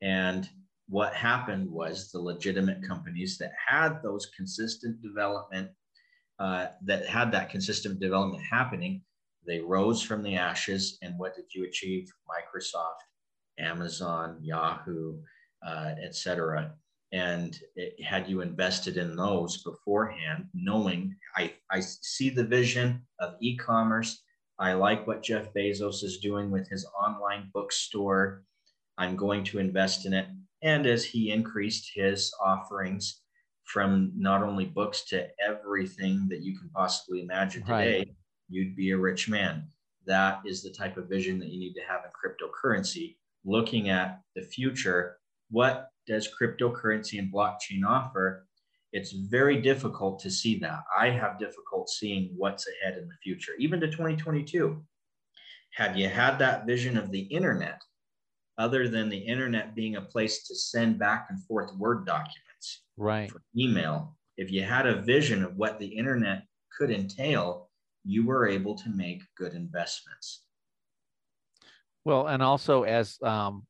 And 0.00 0.48
what 0.88 1.14
happened 1.14 1.70
was 1.70 2.10
the 2.10 2.20
legitimate 2.20 2.86
companies 2.86 3.38
that 3.38 3.52
had 3.68 4.02
those 4.02 4.26
consistent 4.36 5.02
development, 5.02 5.70
uh, 6.38 6.68
that 6.84 7.06
had 7.06 7.30
that 7.32 7.50
consistent 7.50 8.00
development 8.00 8.42
happening, 8.42 9.02
they 9.50 9.58
rose 9.58 10.00
from 10.00 10.22
the 10.22 10.36
ashes. 10.36 10.96
And 11.02 11.18
what 11.18 11.34
did 11.34 11.46
you 11.52 11.64
achieve? 11.64 12.08
Microsoft, 12.28 13.00
Amazon, 13.58 14.38
Yahoo, 14.40 15.18
uh, 15.66 15.94
etc. 16.00 16.72
And 17.10 17.58
it, 17.74 18.00
had 18.00 18.28
you 18.28 18.42
invested 18.42 18.96
in 18.96 19.16
those 19.16 19.64
beforehand, 19.64 20.46
knowing 20.54 21.16
I, 21.36 21.52
I 21.68 21.80
see 21.80 22.30
the 22.30 22.44
vision 22.44 23.02
of 23.18 23.34
e 23.40 23.56
commerce, 23.56 24.22
I 24.60 24.74
like 24.74 25.06
what 25.06 25.24
Jeff 25.24 25.52
Bezos 25.52 26.04
is 26.04 26.18
doing 26.18 26.52
with 26.52 26.68
his 26.68 26.86
online 27.02 27.50
bookstore. 27.52 28.44
I'm 28.98 29.16
going 29.16 29.42
to 29.44 29.58
invest 29.58 30.06
in 30.06 30.12
it. 30.12 30.28
And 30.62 30.86
as 30.86 31.04
he 31.04 31.32
increased 31.32 31.90
his 31.92 32.32
offerings 32.40 33.22
from 33.64 34.12
not 34.14 34.42
only 34.42 34.66
books 34.66 35.06
to 35.06 35.26
everything 35.44 36.28
that 36.28 36.42
you 36.42 36.56
can 36.56 36.68
possibly 36.68 37.22
imagine 37.22 37.62
today, 37.62 37.98
right. 37.98 38.08
You'd 38.50 38.76
be 38.76 38.90
a 38.90 38.98
rich 38.98 39.28
man. 39.28 39.64
That 40.06 40.40
is 40.44 40.62
the 40.62 40.70
type 40.70 40.96
of 40.96 41.08
vision 41.08 41.38
that 41.38 41.48
you 41.48 41.58
need 41.58 41.74
to 41.74 41.82
have 41.88 42.02
in 42.04 42.10
cryptocurrency, 42.10 43.16
looking 43.44 43.88
at 43.88 44.20
the 44.34 44.42
future. 44.42 45.18
What 45.50 45.88
does 46.06 46.28
cryptocurrency 46.40 47.18
and 47.18 47.32
blockchain 47.32 47.84
offer? 47.86 48.46
It's 48.92 49.12
very 49.12 49.60
difficult 49.60 50.18
to 50.20 50.30
see 50.30 50.58
that. 50.58 50.80
I 50.98 51.10
have 51.10 51.38
difficult 51.38 51.88
seeing 51.88 52.32
what's 52.36 52.66
ahead 52.66 52.98
in 52.98 53.06
the 53.06 53.14
future, 53.22 53.52
even 53.58 53.80
to 53.80 53.86
2022. 53.86 54.82
Had 55.72 55.96
you 55.96 56.08
had 56.08 56.38
that 56.40 56.66
vision 56.66 56.98
of 56.98 57.12
the 57.12 57.20
internet, 57.20 57.80
other 58.58 58.88
than 58.88 59.08
the 59.08 59.16
internet 59.16 59.76
being 59.76 59.96
a 59.96 60.02
place 60.02 60.46
to 60.48 60.54
send 60.56 60.98
back 60.98 61.28
and 61.30 61.42
forth 61.44 61.72
Word 61.76 62.04
documents, 62.04 62.82
right? 62.96 63.30
For 63.30 63.42
email, 63.56 64.16
if 64.36 64.50
you 64.50 64.64
had 64.64 64.86
a 64.86 65.00
vision 65.00 65.44
of 65.44 65.56
what 65.56 65.78
the 65.78 65.86
internet 65.86 66.42
could 66.76 66.90
entail, 66.90 67.69
you 68.10 68.26
were 68.26 68.48
able 68.48 68.74
to 68.74 68.90
make 68.90 69.22
good 69.36 69.54
investments. 69.54 70.44
Well, 72.04 72.26
and 72.26 72.42
also 72.42 72.82
as 72.82 73.18
um, 73.22 73.66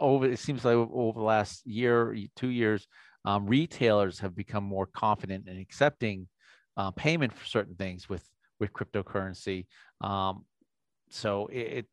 over, 0.00 0.26
it 0.26 0.38
seems 0.38 0.64
like 0.64 0.74
over 0.74 1.18
the 1.18 1.24
last 1.24 1.66
year, 1.66 2.16
two 2.34 2.48
years, 2.48 2.86
um, 3.24 3.46
retailers 3.46 4.18
have 4.20 4.34
become 4.34 4.64
more 4.64 4.86
confident 4.86 5.48
in 5.48 5.58
accepting 5.58 6.28
uh, 6.76 6.90
payment 6.90 7.32
for 7.32 7.44
certain 7.46 7.74
things 7.74 8.08
with 8.08 8.24
with 8.58 8.72
cryptocurrency. 8.72 9.66
Um, 10.00 10.46
so 11.10 11.48
it, 11.52 11.86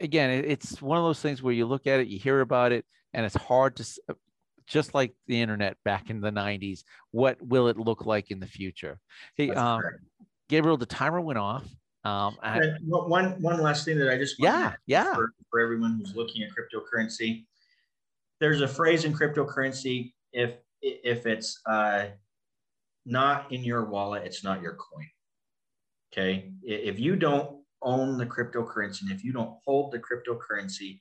again, 0.00 0.30
it's 0.30 0.80
one 0.80 0.98
of 0.98 1.04
those 1.04 1.20
things 1.20 1.42
where 1.42 1.52
you 1.52 1.66
look 1.66 1.86
at 1.86 2.00
it, 2.00 2.06
you 2.06 2.18
hear 2.18 2.40
about 2.40 2.72
it, 2.72 2.84
and 3.12 3.26
it's 3.26 3.34
hard 3.34 3.76
to, 3.76 3.84
uh, 4.08 4.14
just 4.66 4.94
like 4.94 5.14
the 5.26 5.40
internet 5.40 5.76
back 5.84 6.10
in 6.10 6.20
the 6.20 6.30
90s, 6.30 6.84
what 7.10 7.40
will 7.42 7.68
it 7.68 7.76
look 7.76 8.06
like 8.06 8.30
in 8.30 8.40
the 8.40 8.46
future? 8.46 8.98
Hey, 9.36 9.50
um, 9.50 9.82
Gabriel, 10.48 10.76
the 10.76 10.86
timer 10.86 11.20
went 11.20 11.38
off. 11.38 11.64
Um, 12.04 12.36
I, 12.42 12.60
one, 12.84 13.40
one 13.40 13.62
last 13.62 13.84
thing 13.84 13.98
that 13.98 14.10
I 14.10 14.18
just 14.18 14.36
yeah, 14.38 14.74
yeah. 14.86 15.14
For, 15.14 15.32
for 15.50 15.60
everyone 15.60 15.98
who's 15.98 16.14
looking 16.14 16.42
at 16.42 16.50
cryptocurrency, 16.50 17.46
there's 18.40 18.60
a 18.60 18.68
phrase 18.68 19.04
in 19.04 19.14
cryptocurrency 19.14 20.12
if 20.32 20.56
if 20.82 21.24
it's 21.24 21.60
uh, 21.64 22.06
not 23.06 23.50
in 23.50 23.64
your 23.64 23.86
wallet, 23.86 24.24
it's 24.26 24.44
not 24.44 24.60
your 24.60 24.74
coin. 24.74 25.08
Okay, 26.12 26.52
if 26.62 27.00
you 27.00 27.16
don't 27.16 27.64
own 27.84 28.16
the 28.16 28.26
cryptocurrency. 28.26 29.02
And 29.02 29.12
if 29.12 29.22
you 29.22 29.32
don't 29.32 29.56
hold 29.64 29.92
the 29.92 30.00
cryptocurrency, 30.00 31.00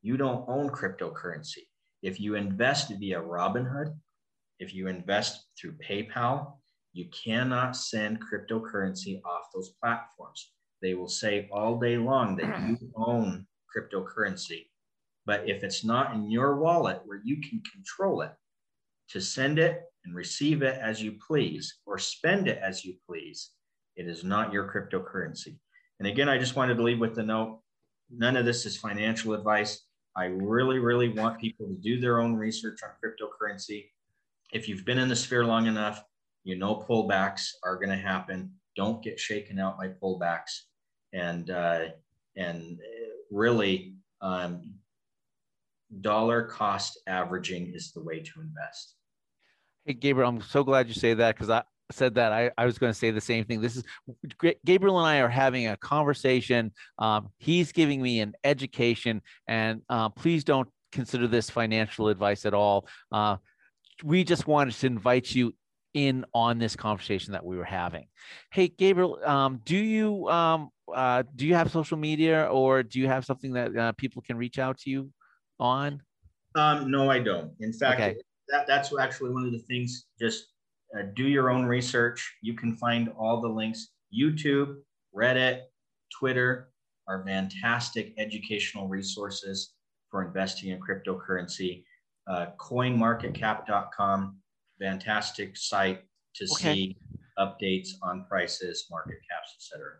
you 0.00 0.16
don't 0.16 0.44
own 0.48 0.70
cryptocurrency. 0.70 1.68
If 2.02 2.18
you 2.18 2.34
invest 2.34 2.92
via 2.98 3.20
Robinhood, 3.20 3.94
if 4.58 4.74
you 4.74 4.88
invest 4.88 5.46
through 5.60 5.74
PayPal, 5.74 6.54
you 6.92 7.06
cannot 7.10 7.76
send 7.76 8.20
cryptocurrency 8.20 9.20
off 9.24 9.50
those 9.54 9.70
platforms. 9.80 10.52
They 10.82 10.94
will 10.94 11.08
say 11.08 11.48
all 11.52 11.78
day 11.78 11.96
long 11.96 12.36
that 12.36 12.54
hmm. 12.54 12.74
you 12.80 12.92
own 12.96 13.46
cryptocurrency. 13.74 14.66
But 15.24 15.48
if 15.48 15.62
it's 15.62 15.84
not 15.84 16.14
in 16.14 16.30
your 16.30 16.56
wallet 16.56 17.00
where 17.04 17.20
you 17.24 17.36
can 17.36 17.62
control 17.72 18.22
it 18.22 18.32
to 19.10 19.20
send 19.20 19.58
it 19.58 19.82
and 20.04 20.14
receive 20.14 20.62
it 20.62 20.78
as 20.80 21.00
you 21.00 21.16
please 21.26 21.78
or 21.86 21.98
spend 21.98 22.48
it 22.48 22.58
as 22.62 22.84
you 22.84 22.94
please, 23.06 23.50
it 23.96 24.08
is 24.08 24.24
not 24.24 24.52
your 24.52 24.70
cryptocurrency. 24.70 25.56
And 25.98 26.08
again, 26.08 26.28
I 26.28 26.38
just 26.38 26.56
wanted 26.56 26.76
to 26.76 26.82
leave 26.82 26.98
with 26.98 27.14
the 27.14 27.22
note 27.22 27.60
none 28.10 28.36
of 28.36 28.44
this 28.44 28.66
is 28.66 28.76
financial 28.76 29.32
advice. 29.32 29.86
I 30.16 30.24
really, 30.24 30.78
really 30.78 31.08
want 31.08 31.40
people 31.40 31.66
to 31.66 31.74
do 31.74 32.00
their 32.00 32.20
own 32.20 32.34
research 32.34 32.80
on 32.82 32.90
cryptocurrency. 33.02 33.86
If 34.52 34.68
you've 34.68 34.84
been 34.84 34.98
in 34.98 35.08
the 35.08 35.16
sphere 35.16 35.44
long 35.44 35.66
enough, 35.66 36.04
you 36.44 36.56
know 36.56 36.84
pullbacks 36.88 37.48
are 37.64 37.76
going 37.76 37.90
to 37.90 37.96
happen. 37.96 38.50
Don't 38.76 39.02
get 39.02 39.20
shaken 39.20 39.58
out 39.58 39.78
by 39.78 39.88
pullbacks, 39.88 40.62
and 41.12 41.50
uh, 41.50 41.86
and 42.36 42.78
really, 43.30 43.94
um, 44.20 44.74
dollar 46.00 46.44
cost 46.44 47.00
averaging 47.06 47.72
is 47.74 47.92
the 47.92 48.02
way 48.02 48.20
to 48.20 48.40
invest. 48.40 48.94
Hey, 49.84 49.94
Gabriel, 49.94 50.28
I'm 50.28 50.40
so 50.40 50.62
glad 50.62 50.88
you 50.88 50.94
say 50.94 51.14
that 51.14 51.34
because 51.34 51.50
I, 51.50 51.62
said 51.90 52.14
that, 52.14 52.32
I, 52.32 52.50
I 52.56 52.64
was 52.64 52.78
going 52.78 52.92
to 52.92 52.98
say 52.98 53.10
the 53.10 53.20
same 53.20 53.44
thing. 53.44 53.60
This 53.60 53.76
is 53.76 53.84
Gabriel 54.64 54.98
and 54.98 55.06
I 55.06 55.18
are 55.18 55.28
having 55.28 55.68
a 55.68 55.76
conversation. 55.76 56.72
Um, 56.98 57.28
he's 57.38 57.72
giving 57.72 58.00
me 58.00 58.20
an 58.20 58.34
education, 58.44 59.22
and 59.46 59.82
uh, 59.88 60.08
please 60.08 60.44
don't 60.44 60.68
consider 60.90 61.26
this 61.26 61.50
financial 61.50 62.08
advice 62.08 62.46
at 62.46 62.54
all. 62.54 62.86
Uh, 63.10 63.36
we 64.02 64.24
just 64.24 64.46
wanted 64.46 64.74
to 64.74 64.86
invite 64.86 65.34
you 65.34 65.54
in 65.94 66.24
on 66.34 66.58
this 66.58 66.76
conversation 66.76 67.32
that 67.32 67.44
we 67.44 67.56
were 67.56 67.64
having. 67.64 68.06
Hey, 68.50 68.68
Gabriel, 68.68 69.18
um, 69.24 69.60
do 69.64 69.76
you 69.76 70.28
um, 70.28 70.70
uh, 70.94 71.22
do 71.36 71.46
you 71.46 71.54
have 71.54 71.70
social 71.70 71.96
media, 71.96 72.48
or 72.50 72.82
do 72.82 72.98
you 72.98 73.08
have 73.08 73.24
something 73.24 73.52
that 73.52 73.76
uh, 73.76 73.92
people 73.92 74.22
can 74.22 74.36
reach 74.36 74.58
out 74.58 74.78
to 74.78 74.90
you 74.90 75.10
on? 75.58 76.02
Um, 76.54 76.90
no, 76.90 77.10
I 77.10 77.18
don't. 77.18 77.52
In 77.60 77.72
fact, 77.72 78.00
okay. 78.00 78.16
that, 78.48 78.66
that's 78.66 78.92
actually 78.98 79.30
one 79.30 79.44
of 79.44 79.52
the 79.52 79.58
things. 79.60 80.06
Just 80.20 80.48
uh, 80.96 81.02
do 81.14 81.24
your 81.24 81.50
own 81.50 81.64
research. 81.64 82.36
You 82.42 82.54
can 82.54 82.76
find 82.76 83.10
all 83.18 83.40
the 83.40 83.48
links. 83.48 83.88
YouTube, 84.14 84.76
Reddit, 85.16 85.62
Twitter 86.18 86.70
are 87.08 87.24
fantastic 87.24 88.14
educational 88.18 88.88
resources 88.88 89.72
for 90.10 90.24
investing 90.24 90.70
in 90.70 90.80
cryptocurrency. 90.80 91.84
Uh, 92.28 92.46
coinmarketcap.com, 92.60 94.36
fantastic 94.80 95.56
site 95.56 96.02
to 96.34 96.44
okay. 96.44 96.74
see 96.74 96.96
updates 97.38 97.90
on 98.02 98.24
prices, 98.28 98.86
market 98.90 99.18
caps, 99.28 99.54
etc. 99.56 99.92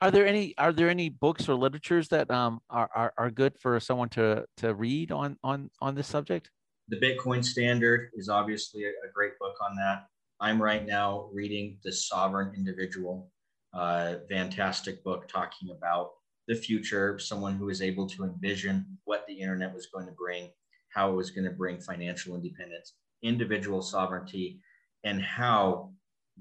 Are 0.00 0.10
there 0.10 0.26
any 0.26 0.54
are 0.58 0.72
there 0.72 0.88
any 0.88 1.08
books 1.08 1.48
or 1.48 1.54
literatures 1.54 2.08
that 2.08 2.30
um, 2.30 2.60
are, 2.70 2.88
are, 2.94 3.12
are 3.18 3.30
good 3.30 3.54
for 3.58 3.78
someone 3.80 4.08
to 4.10 4.44
to 4.58 4.74
read 4.74 5.12
on 5.12 5.36
on 5.42 5.70
on 5.80 5.94
this 5.94 6.06
subject? 6.06 6.50
The 6.88 6.96
Bitcoin 6.96 7.44
Standard 7.44 8.10
is 8.14 8.28
obviously 8.28 8.84
a, 8.84 8.88
a 8.88 9.12
great 9.14 9.38
book 9.38 9.54
on 9.62 9.76
that. 9.76 10.06
I'm 10.40 10.60
right 10.60 10.84
now 10.84 11.28
reading 11.32 11.78
The 11.84 11.92
Sovereign 11.92 12.52
Individual, 12.56 13.30
uh, 13.74 14.16
fantastic 14.28 15.02
book 15.04 15.28
talking 15.28 15.70
about 15.70 16.10
the 16.48 16.54
future, 16.54 17.18
someone 17.18 17.54
who 17.54 17.68
is 17.68 17.80
able 17.80 18.08
to 18.08 18.24
envision 18.24 18.98
what 19.04 19.24
the 19.28 19.34
internet 19.34 19.72
was 19.72 19.86
going 19.86 20.06
to 20.06 20.12
bring, 20.12 20.50
how 20.92 21.12
it 21.12 21.14
was 21.14 21.30
going 21.30 21.44
to 21.44 21.52
bring 21.52 21.80
financial 21.80 22.34
independence, 22.34 22.94
individual 23.22 23.82
sovereignty, 23.82 24.60
and 25.04 25.20
how 25.20 25.92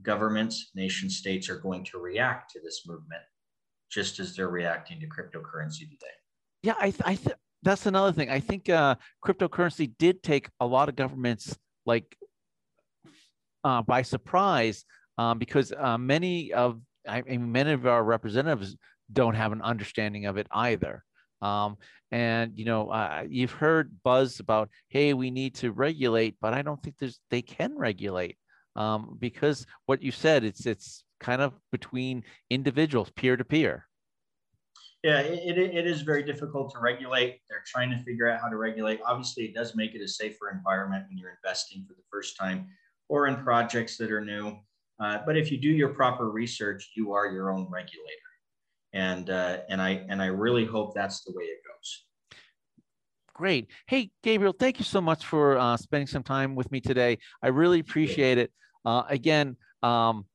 governments, 0.02 0.72
nation 0.76 1.10
states 1.10 1.50
are 1.50 1.60
going 1.60 1.84
to 1.86 1.98
react 1.98 2.52
to 2.52 2.60
this 2.64 2.84
movement, 2.88 3.22
just 3.92 4.20
as 4.20 4.36
they're 4.36 4.50
reacting 4.50 5.00
to 5.00 5.08
cryptocurrency 5.08 5.80
today. 5.80 6.14
Yeah, 6.64 6.76
I, 6.80 6.92
th- 6.92 7.02
I 7.04 7.16
th- 7.16 7.36
that's 7.64 7.86
another 7.86 8.12
thing. 8.12 8.30
I 8.30 8.40
think 8.40 8.70
uh, 8.70 8.96
cryptocurrency 9.26 9.92
did 10.00 10.24
take 10.24 10.50
a 10.60 10.66
lot 10.66 10.90
of 10.90 10.96
governments 10.96 11.58
like 11.86 12.16
uh, 13.64 13.82
by 13.82 14.02
surprise 14.02 14.86
um, 15.18 15.38
because 15.38 15.72
uh, 15.72 15.98
many 15.98 16.54
of 16.54 16.82
I 17.08 17.22
mean, 17.22 17.52
many 17.52 17.72
of 17.72 17.86
our 17.88 18.04
representatives 18.04 18.76
don't 19.12 19.36
have 19.36 19.52
an 19.52 19.62
understanding 19.62 20.26
of 20.26 20.38
it 20.38 20.48
either. 20.52 21.04
Um, 21.42 21.78
and 22.12 22.52
you 22.56 22.66
know, 22.66 22.90
uh, 22.90 23.24
you've 23.28 23.52
heard 23.52 23.92
buzz 24.04 24.40
about, 24.40 24.70
hey, 24.90 25.14
we 25.14 25.32
need 25.32 25.56
to 25.56 25.72
regulate, 25.72 26.36
but 26.42 26.54
I 26.54 26.62
don't 26.62 26.82
think 26.84 26.98
there's 27.00 27.20
they 27.30 27.42
can 27.42 27.78
regulate 27.78 28.38
um, 28.76 29.18
because 29.20 29.66
what 29.86 30.02
you 30.02 30.12
said, 30.12 30.44
it's 30.44 30.66
it's 30.66 31.04
kind 31.20 31.42
of 31.42 31.54
between 31.72 32.24
individuals, 32.50 33.12
peer 33.16 33.38
to 33.38 33.46
peer. 33.46 33.88
Yeah, 35.04 35.20
it, 35.22 35.58
it 35.58 35.88
is 35.88 36.04
very 36.04 36.22
difficult 36.22 36.72
to 36.74 36.80
regulate. 36.80 37.40
They're 37.50 37.64
trying 37.66 37.90
to 37.90 37.98
figure 38.04 38.30
out 38.30 38.40
how 38.40 38.50
to 38.50 38.56
regulate. 38.56 39.00
Obviously, 39.04 39.46
it 39.46 39.56
does 39.56 39.76
make 39.76 39.96
it 39.96 40.02
a 40.02 40.08
safer 40.08 40.52
environment 40.52 41.06
when 41.10 41.18
you're 41.18 41.36
investing 41.44 41.86
for 41.88 41.96
the 41.96 42.04
first 42.12 42.38
time 42.38 42.68
or 43.10 43.26
in 43.26 43.38
projects 43.38 43.98
that 43.98 44.12
are 44.12 44.24
new. 44.24 44.58
Uh, 45.00 45.18
but 45.26 45.36
if 45.36 45.52
you 45.52 45.58
do 45.58 45.70
your 45.70 45.90
proper 45.90 46.30
research, 46.30 46.92
you 46.96 47.14
are 47.14 47.26
your 47.26 47.50
own 47.50 47.68
regulator. 47.72 48.31
And, 48.94 49.30
uh, 49.30 49.60
and, 49.70 49.82
I, 49.82 50.06
and 50.10 50.22
I 50.22 50.28
really 50.28 50.66
hope 50.66 50.94
that's 50.94 51.24
the 51.24 51.32
way 51.34 51.44
it 51.44 51.60
goes. 51.66 52.06
Great. 53.34 53.70
Hey, 53.88 54.12
Gabriel, 54.24 54.54
thank 54.58 54.78
you 54.80 54.86
so 54.86 55.02
much 55.02 55.26
for 55.26 55.58
uh, 55.58 55.78
spending 55.78 56.08
some 56.08 56.24
time 56.24 56.56
with 56.56 56.72
me 56.72 56.80
today. 56.82 57.18
I 57.42 57.48
really 57.48 57.80
appreciate 57.80 58.38
it. 58.38 58.52
Uh, 58.86 59.04
again, 59.08 59.56
um, 59.82 60.26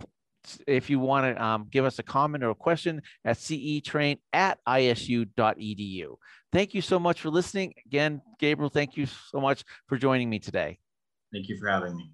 if 0.67 0.91
you 0.91 0.99
want 0.99 1.37
to 1.37 1.45
um, 1.45 1.69
give 1.71 1.85
us 1.85 2.01
a 2.01 2.03
comment 2.03 2.43
or 2.43 2.51
a 2.51 2.55
question 2.55 3.01
at 3.25 3.37
cetrain 3.37 4.19
at 4.33 4.59
isu.edu. 4.67 6.17
Thank 6.51 6.75
you 6.75 6.83
so 6.83 6.99
much 6.99 7.21
for 7.21 7.31
listening. 7.31 7.73
Again, 7.87 8.21
Gabriel, 8.41 8.69
thank 8.69 8.97
you 8.97 9.07
so 9.07 9.41
much 9.41 9.63
for 9.87 9.97
joining 9.97 10.29
me 10.29 10.41
today. 10.41 10.81
Thank 11.33 11.49
you 11.49 11.57
for 11.57 11.69
having 11.69 11.97
me. 11.97 12.11